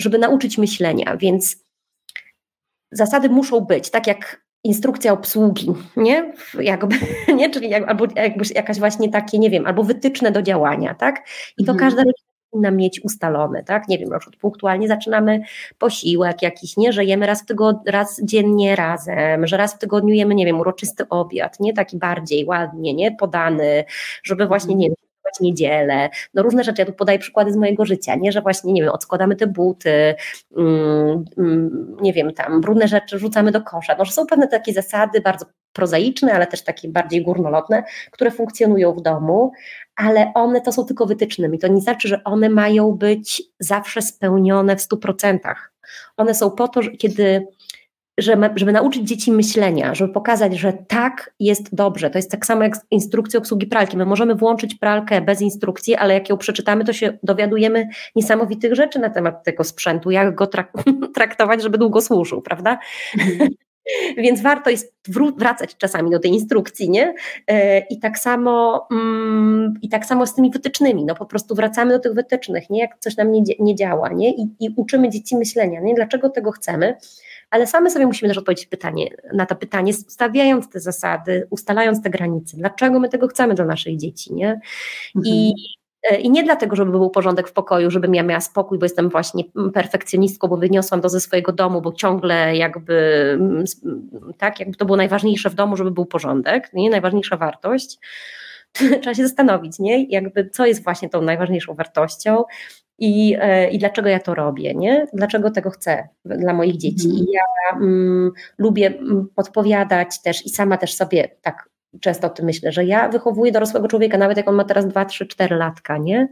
[0.00, 1.56] żeby nauczyć myślenia, więc
[2.92, 6.32] zasady muszą być, tak jak instrukcja obsługi, nie?
[6.60, 6.96] Jakby,
[7.36, 7.50] nie?
[7.50, 11.28] Czyli jak, albo jakby jakaś właśnie takie, nie wiem, albo wytyczne do działania, tak?
[11.58, 11.90] I to mhm.
[11.90, 13.88] każda rodzina powinna mieć ustalone, tak?
[13.88, 15.40] Nie wiem, na przykład punktualnie zaczynamy
[15.78, 16.92] posiłek jakiś, nie?
[16.92, 20.60] Że jemy raz, w tygodniu, raz dziennie razem, że raz w tygodniu jemy, nie wiem,
[20.60, 21.72] uroczysty obiad, nie?
[21.72, 23.16] Taki bardziej ładnie, nie?
[23.16, 23.84] Podany,
[24.22, 24.96] żeby właśnie, nie wiem,
[25.40, 28.82] niedzielę, no różne rzeczy, ja tu podaję przykłady z mojego życia, nie, że właśnie, nie
[28.82, 30.14] wiem, odskładamy te buty,
[30.56, 34.72] mm, mm, nie wiem, tam brudne rzeczy rzucamy do kosza, no, że są pewne takie
[34.72, 39.52] zasady bardzo prozaiczne, ale też takie bardziej górnolotne, które funkcjonują w domu,
[39.96, 44.76] ale one to są tylko wytycznymi, to nie znaczy, że one mają być zawsze spełnione
[44.76, 45.38] w 100%.
[46.16, 47.46] One są po to, że kiedy
[48.56, 52.10] żeby, nauczyć dzieci myślenia, żeby pokazać, że tak jest dobrze.
[52.10, 53.96] To jest tak samo jak z instrukcją obsługi pralki.
[53.96, 58.98] My możemy włączyć pralkę bez instrukcji, ale jak ją przeczytamy, to się dowiadujemy niesamowitych rzeczy
[58.98, 60.72] na temat tego sprzętu, jak go trak
[61.14, 62.78] traktować, żeby długo służył, prawda?
[64.16, 64.94] Więc warto jest
[65.36, 67.14] wracać czasami do tej instrukcji, nie?
[67.46, 71.92] E, I tak samo, mm, i tak samo z tymi wytycznymi, no po prostu wracamy
[71.92, 72.80] do tych wytycznych, nie?
[72.80, 74.30] Jak coś nam nie, nie działa, nie?
[74.30, 75.94] I, I uczymy dzieci myślenia, nie?
[75.94, 76.96] Dlaczego tego chcemy?
[77.50, 82.10] Ale same sobie musimy też odpowiedzieć pytanie, na to pytanie, stawiając te zasady, ustalając te
[82.10, 82.56] granice.
[82.56, 84.60] Dlaczego my tego chcemy dla naszych dzieci, nie?
[85.16, 85.34] Mhm.
[85.34, 85.54] I
[86.10, 89.08] e, i nie dlatego, żeby był porządek w pokoju, żebym ja miała spokój, bo jestem
[89.08, 89.44] właśnie
[89.74, 92.94] perfekcjonistką, bo wyniosłam to ze swojego domu, bo ciągle jakby,
[93.40, 93.64] mm,
[94.38, 96.90] tak, jakby to było najważniejsze w domu, żeby był porządek, nie?
[96.90, 97.98] najważniejsza wartość.
[99.00, 100.04] Trzeba się zastanowić, nie?
[100.04, 102.44] Jakby co jest właśnie tą najważniejszą wartością
[102.98, 105.06] i, e, i dlaczego ja to robię, nie?
[105.12, 107.08] Dlaczego tego chcę dla moich dzieci.
[107.08, 107.26] Mhm.
[107.26, 112.46] I ja mm, lubię mm, podpowiadać też i sama też sobie tak często o tym
[112.46, 115.98] myślę, że ja wychowuję dorosłego człowieka, nawet jak on ma teraz 2, 3, 4 latka,
[115.98, 116.28] nie?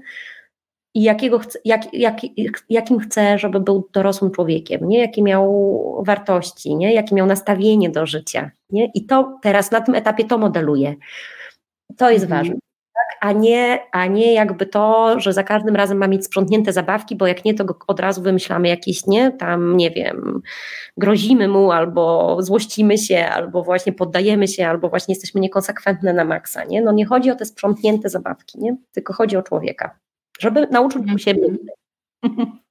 [0.95, 2.17] I jakiego chce, jak, jak,
[2.69, 4.99] jakim chcę, żeby był dorosłym człowiekiem, nie?
[4.99, 6.95] Jakie miał wartości, nie?
[6.95, 8.91] Jakie miał nastawienie do życia, nie?
[8.95, 10.95] I to teraz na tym etapie to modeluję.
[11.99, 12.43] To jest mhm.
[12.43, 12.59] ważne
[13.21, 17.27] a nie, a nie jakby to, że za każdym razem ma mieć sprzątnięte zabawki, bo
[17.27, 20.43] jak nie, to od razu wymyślamy jakieś, nie, tam, nie wiem,
[20.97, 26.65] grozimy mu, albo złościmy się, albo właśnie poddajemy się, albo właśnie jesteśmy niekonsekwentne na maksa,
[26.65, 26.83] nie?
[26.83, 28.77] No nie chodzi o te sprzątnięte zabawki, nie?
[28.93, 29.99] Tylko chodzi o człowieka,
[30.41, 31.53] żeby nauczył się być.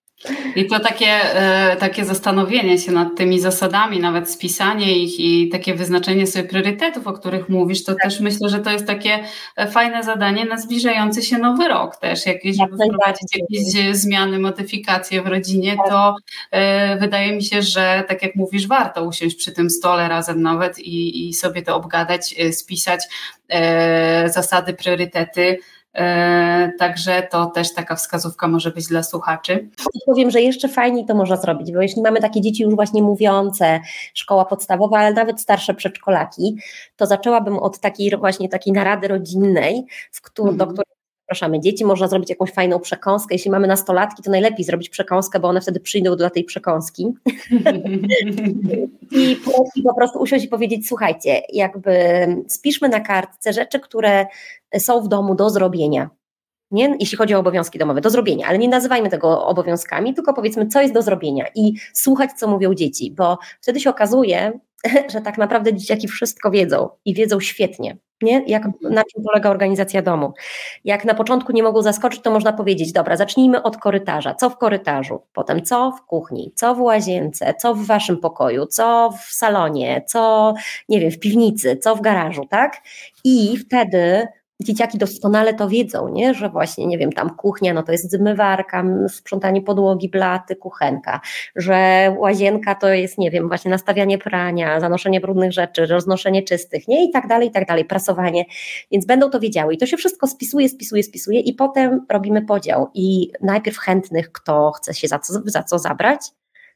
[0.55, 5.76] I to takie, e, takie zastanowienie się nad tymi zasadami, nawet spisanie ich i takie
[5.76, 8.03] wyznaczenie sobie priorytetów, o których mówisz, to tak.
[8.03, 9.20] też myślę, że to jest takie
[9.55, 15.22] e, fajne zadanie na zbliżający się nowy rok też, jakieś, żeby wprowadzić jakieś zmiany, modyfikacje
[15.22, 16.15] w rodzinie, to
[16.51, 20.80] e, wydaje mi się, że tak jak mówisz, warto usiąść przy tym stole razem nawet
[20.80, 22.99] i, i sobie to obgadać, spisać
[24.26, 25.59] zasady, priorytety,
[26.80, 29.70] także to też taka wskazówka może być dla słuchaczy.
[30.06, 33.80] Powiem, że jeszcze fajniej to można zrobić, bo jeśli mamy takie dzieci już właśnie mówiące,
[34.14, 36.58] szkoła podstawowa, ale nawet starsze przedszkolaki,
[36.95, 40.58] to zaczęłabym od takiej właśnie takiej narady rodzinnej, w którą, mm.
[40.58, 43.36] do której zapraszamy dzieci, można zrobić jakąś fajną przekąskę.
[43.36, 47.14] Jeśli mamy nastolatki, to najlepiej zrobić przekąskę, bo one wtedy przyjdą do tej przekąski.
[49.12, 49.38] I,
[49.76, 51.93] I po prostu usiąść i powiedzieć, słuchajcie, jakby
[52.48, 54.26] spiszmy na kartce rzeczy, które
[54.80, 56.09] są w domu do zrobienia.
[56.72, 56.95] Nie?
[56.99, 60.82] Jeśli chodzi o obowiązki domowe, do zrobienia, ale nie nazywajmy tego obowiązkami, tylko powiedzmy, co
[60.82, 64.59] jest do zrobienia i słuchać, co mówią dzieci, bo wtedy się okazuje,
[65.13, 67.97] że tak naprawdę dzieciaki wszystko wiedzą i wiedzą świetnie.
[68.22, 68.43] Nie?
[68.47, 70.34] Jak, na czym polega organizacja domu.
[70.84, 74.34] Jak na początku nie mogą zaskoczyć, to można powiedzieć, dobra, zacznijmy od korytarza.
[74.34, 75.22] Co w korytarzu?
[75.34, 76.51] Potem co w kuchni?
[76.55, 77.53] Co w łazience?
[77.53, 78.65] Co w waszym pokoju?
[78.65, 80.03] Co w salonie?
[80.07, 80.53] Co,
[80.89, 81.78] nie wiem, w piwnicy?
[81.78, 82.82] Co w garażu, tak?
[83.24, 84.28] I wtedy
[84.62, 86.34] dzieciaki doskonale to wiedzą, nie?
[86.34, 91.22] że właśnie, nie wiem, tam kuchnia, no to jest zmywarka, sprzątanie podłogi, blaty, kuchenka,
[91.55, 97.05] że łazienka to jest, nie wiem, właśnie nastawianie prania, zanoszenie brudnych rzeczy, roznoszenie czystych, nie?
[97.05, 98.45] I tak dalej, i tak dalej, prasowanie,
[98.91, 102.89] więc będą to wiedziały i to się wszystko spisuje, spisuje, spisuje i potem robimy podział
[102.93, 106.20] i najpierw chętnych, kto chce się za co, za co zabrać,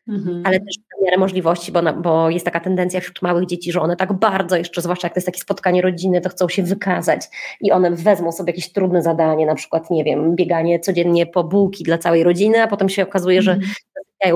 [0.08, 0.44] Mhm.
[0.46, 3.82] ale też w miarę możliwości, bo, na, bo jest taka tendencja wśród małych dzieci, że
[3.82, 7.22] one tak bardzo jeszcze, zwłaszcza jak to jest takie spotkanie rodziny, to chcą się wykazać
[7.62, 11.84] i one wezmą sobie jakieś trudne zadanie, na przykład, nie wiem, bieganie codziennie po bułki
[11.84, 13.62] dla całej rodziny, a potem się okazuje, mhm.
[13.62, 13.68] że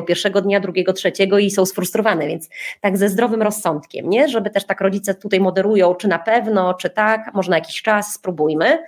[0.07, 2.49] pierwszego dnia, drugiego, trzeciego i są sfrustrowane, więc
[2.82, 4.28] tak ze zdrowym rozsądkiem, nie?
[4.28, 8.13] Żeby też tak rodzice tutaj moderują, czy na pewno, czy tak, może na jakiś czas,
[8.13, 8.84] spróbujmy.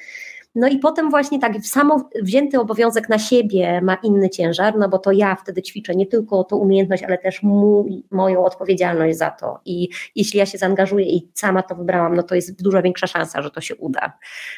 [0.56, 5.00] No i potem właśnie tak samo wzięty obowiązek na siebie ma inny ciężar, no bo
[5.00, 9.60] to ja wtedy ćwiczę nie tylko tą umiejętność, ale też mój, moją odpowiedzialność za to.
[9.66, 13.42] I jeśli ja się zaangażuję i sama to wybrałam, no to jest dużo większa szansa,
[13.42, 14.14] że to się uda.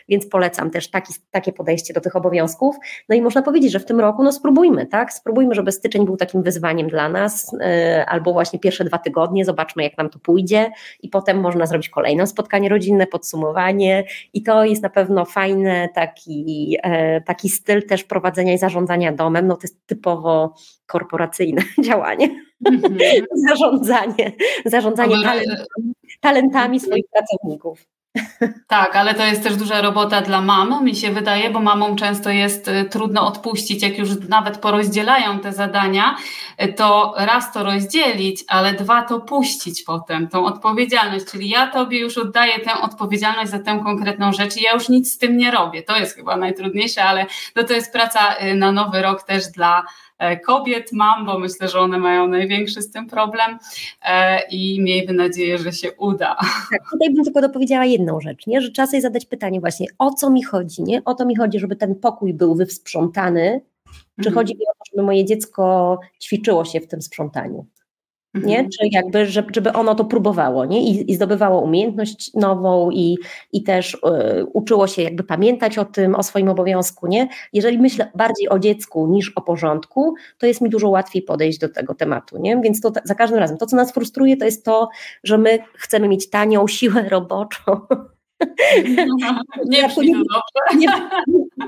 [0.09, 2.75] Więc polecam też taki, takie podejście do tych obowiązków.
[3.09, 5.13] No i można powiedzieć, że w tym roku no spróbujmy, tak?
[5.13, 9.83] Spróbujmy, żeby styczeń był takim wyzwaniem dla nas, yy, albo właśnie pierwsze dwa tygodnie, zobaczmy
[9.83, 10.71] jak nam to pójdzie
[11.01, 16.77] i potem można zrobić kolejne spotkanie rodzinne, podsumowanie i to jest na pewno fajne taki,
[16.83, 20.53] e, taki styl też prowadzenia i zarządzania domem, no to jest typowo
[20.85, 22.29] korporacyjne działanie.
[22.65, 23.23] Mm -hmm.
[23.49, 24.31] zarządzanie,
[24.65, 27.85] zarządzanie talentami, talentami swoich pracowników.
[28.67, 32.29] Tak, ale to jest też duża robota dla mam, mi się wydaje, bo mamom często
[32.29, 36.15] jest y, trudno odpuścić, jak już nawet porozdzielają te zadania,
[36.63, 41.99] y, to raz to rozdzielić, ale dwa to puścić potem, tą odpowiedzialność, czyli ja tobie
[41.99, 45.51] już oddaję tę odpowiedzialność za tę konkretną rzecz i ja już nic z tym nie
[45.51, 45.83] robię.
[45.83, 49.83] To jest chyba najtrudniejsze, ale no to jest praca y, na nowy rok też dla
[50.45, 53.57] kobiet mam, bo myślę, że one mają największy z tym problem
[54.01, 56.35] e, i miejmy nadzieję, że się uda.
[56.71, 58.61] Tak, tutaj bym tylko dopowiedziała jedną rzecz, nie?
[58.61, 61.03] że sobie zadać pytanie właśnie, o co mi chodzi, nie?
[61.03, 63.61] O to mi chodzi, żeby ten pokój był wysprzątany,
[64.21, 64.35] czy mhm.
[64.35, 67.65] chodzi mi o to, żeby moje dziecko ćwiczyło się w tym sprzątaniu?
[68.33, 68.59] Nie?
[68.59, 68.69] Mhm.
[68.69, 70.83] Czy jakby, żeby ono to próbowało, nie?
[70.83, 73.17] I, i zdobywało umiejętność nową i,
[73.51, 77.27] i też y, uczyło się jakby pamiętać o tym, o swoim obowiązku, nie?
[77.53, 81.69] Jeżeli myślę bardziej o dziecku niż o porządku, to jest mi dużo łatwiej podejść do
[81.69, 82.61] tego tematu, nie?
[82.61, 84.89] Więc to za każdym razem, to co nas frustruje, to jest to,
[85.23, 87.59] że my chcemy mieć tanią siłę roboczą,
[89.65, 90.77] nie brzmi dobrze.
[90.77, 90.87] Nie,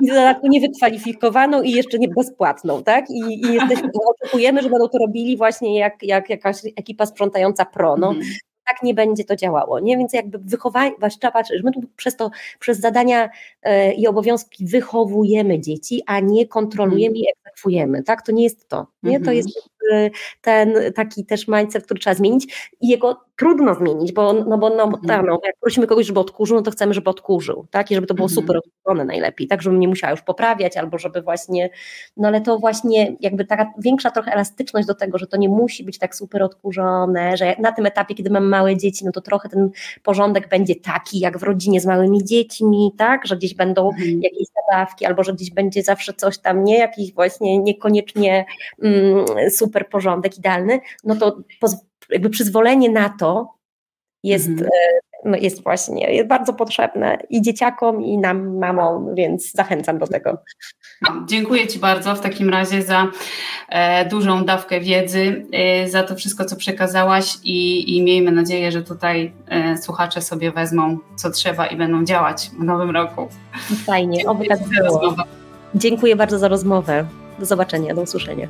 [0.01, 3.09] I dodatku niewykwalifikowaną i jeszcze nie bezpłatną, tak?
[3.09, 7.97] I, i jesteśmy, oczekujemy, że będą to robili właśnie jak, jak jakaś ekipa sprzątająca pro.
[7.97, 8.21] No, mm
[8.71, 9.97] tak nie będzie to działało, nie?
[9.97, 13.29] Więc jakby wychowanie, trzeba patrzeć, my tu przez to, przez zadania
[13.63, 18.21] e, i obowiązki wychowujemy dzieci, a nie kontrolujemy i egzekwujemy, tak?
[18.21, 19.19] To nie jest to, nie?
[19.19, 19.49] To jest
[20.41, 24.83] ten taki też mindset, który trzeba zmienić i jego trudno zmienić, bo, no bo no,
[24.83, 25.03] mhm.
[25.07, 27.91] tak, no, jak prosimy kogoś, żeby odkurzył, no to chcemy, żeby odkurzył, tak?
[27.91, 28.35] I żeby to było mhm.
[28.35, 29.61] super odkurzone najlepiej, tak?
[29.61, 31.69] Żebym nie musiała już poprawiać, albo żeby właśnie,
[32.17, 35.83] no ale to właśnie jakby taka większa trochę elastyczność do tego, że to nie musi
[35.83, 39.49] być tak super odkurzone, że na tym etapie, kiedy mamy małe dzieci, no to trochę
[39.49, 39.69] ten
[40.03, 43.27] porządek będzie taki, jak w rodzinie z małymi dziećmi, tak?
[43.27, 44.21] Że gdzieś będą mhm.
[44.21, 46.77] jakieś zabawki, albo że gdzieś będzie zawsze coś tam, nie?
[46.77, 48.45] Jakiś właśnie niekoniecznie
[48.83, 51.37] mm, super porządek idealny, no to
[52.11, 53.53] jakby przyzwolenie na to
[54.23, 54.67] jest, mhm.
[54.67, 60.07] E, no jest właśnie jest bardzo potrzebne i dzieciakom, i nam, mamom, więc zachęcam do
[60.07, 60.37] tego.
[61.25, 63.07] Dziękuję Ci bardzo w takim razie za
[63.69, 68.81] e, dużą dawkę wiedzy, e, za to wszystko, co przekazałaś i, i miejmy nadzieję, że
[68.81, 73.27] tutaj e, słuchacze sobie wezmą, co trzeba i będą działać w nowym roku.
[73.85, 75.15] Fajnie, oby tak było.
[75.75, 77.05] Dziękuję bardzo za rozmowę.
[77.39, 78.47] Do zobaczenia, do usłyszenia.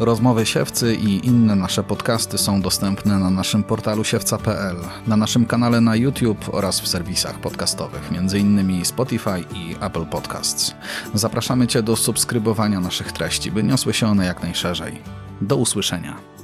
[0.00, 4.76] Rozmowy Siewcy i inne nasze podcasty są dostępne na naszym portalu siewca.pl,
[5.06, 8.84] na naszym kanale na YouTube oraz w serwisach podcastowych, m.in.
[8.84, 10.74] Spotify i Apple Podcasts.
[11.14, 15.02] Zapraszamy Cię do subskrybowania naszych treści, by niosły się one jak najszerzej.
[15.40, 16.37] Do usłyszenia.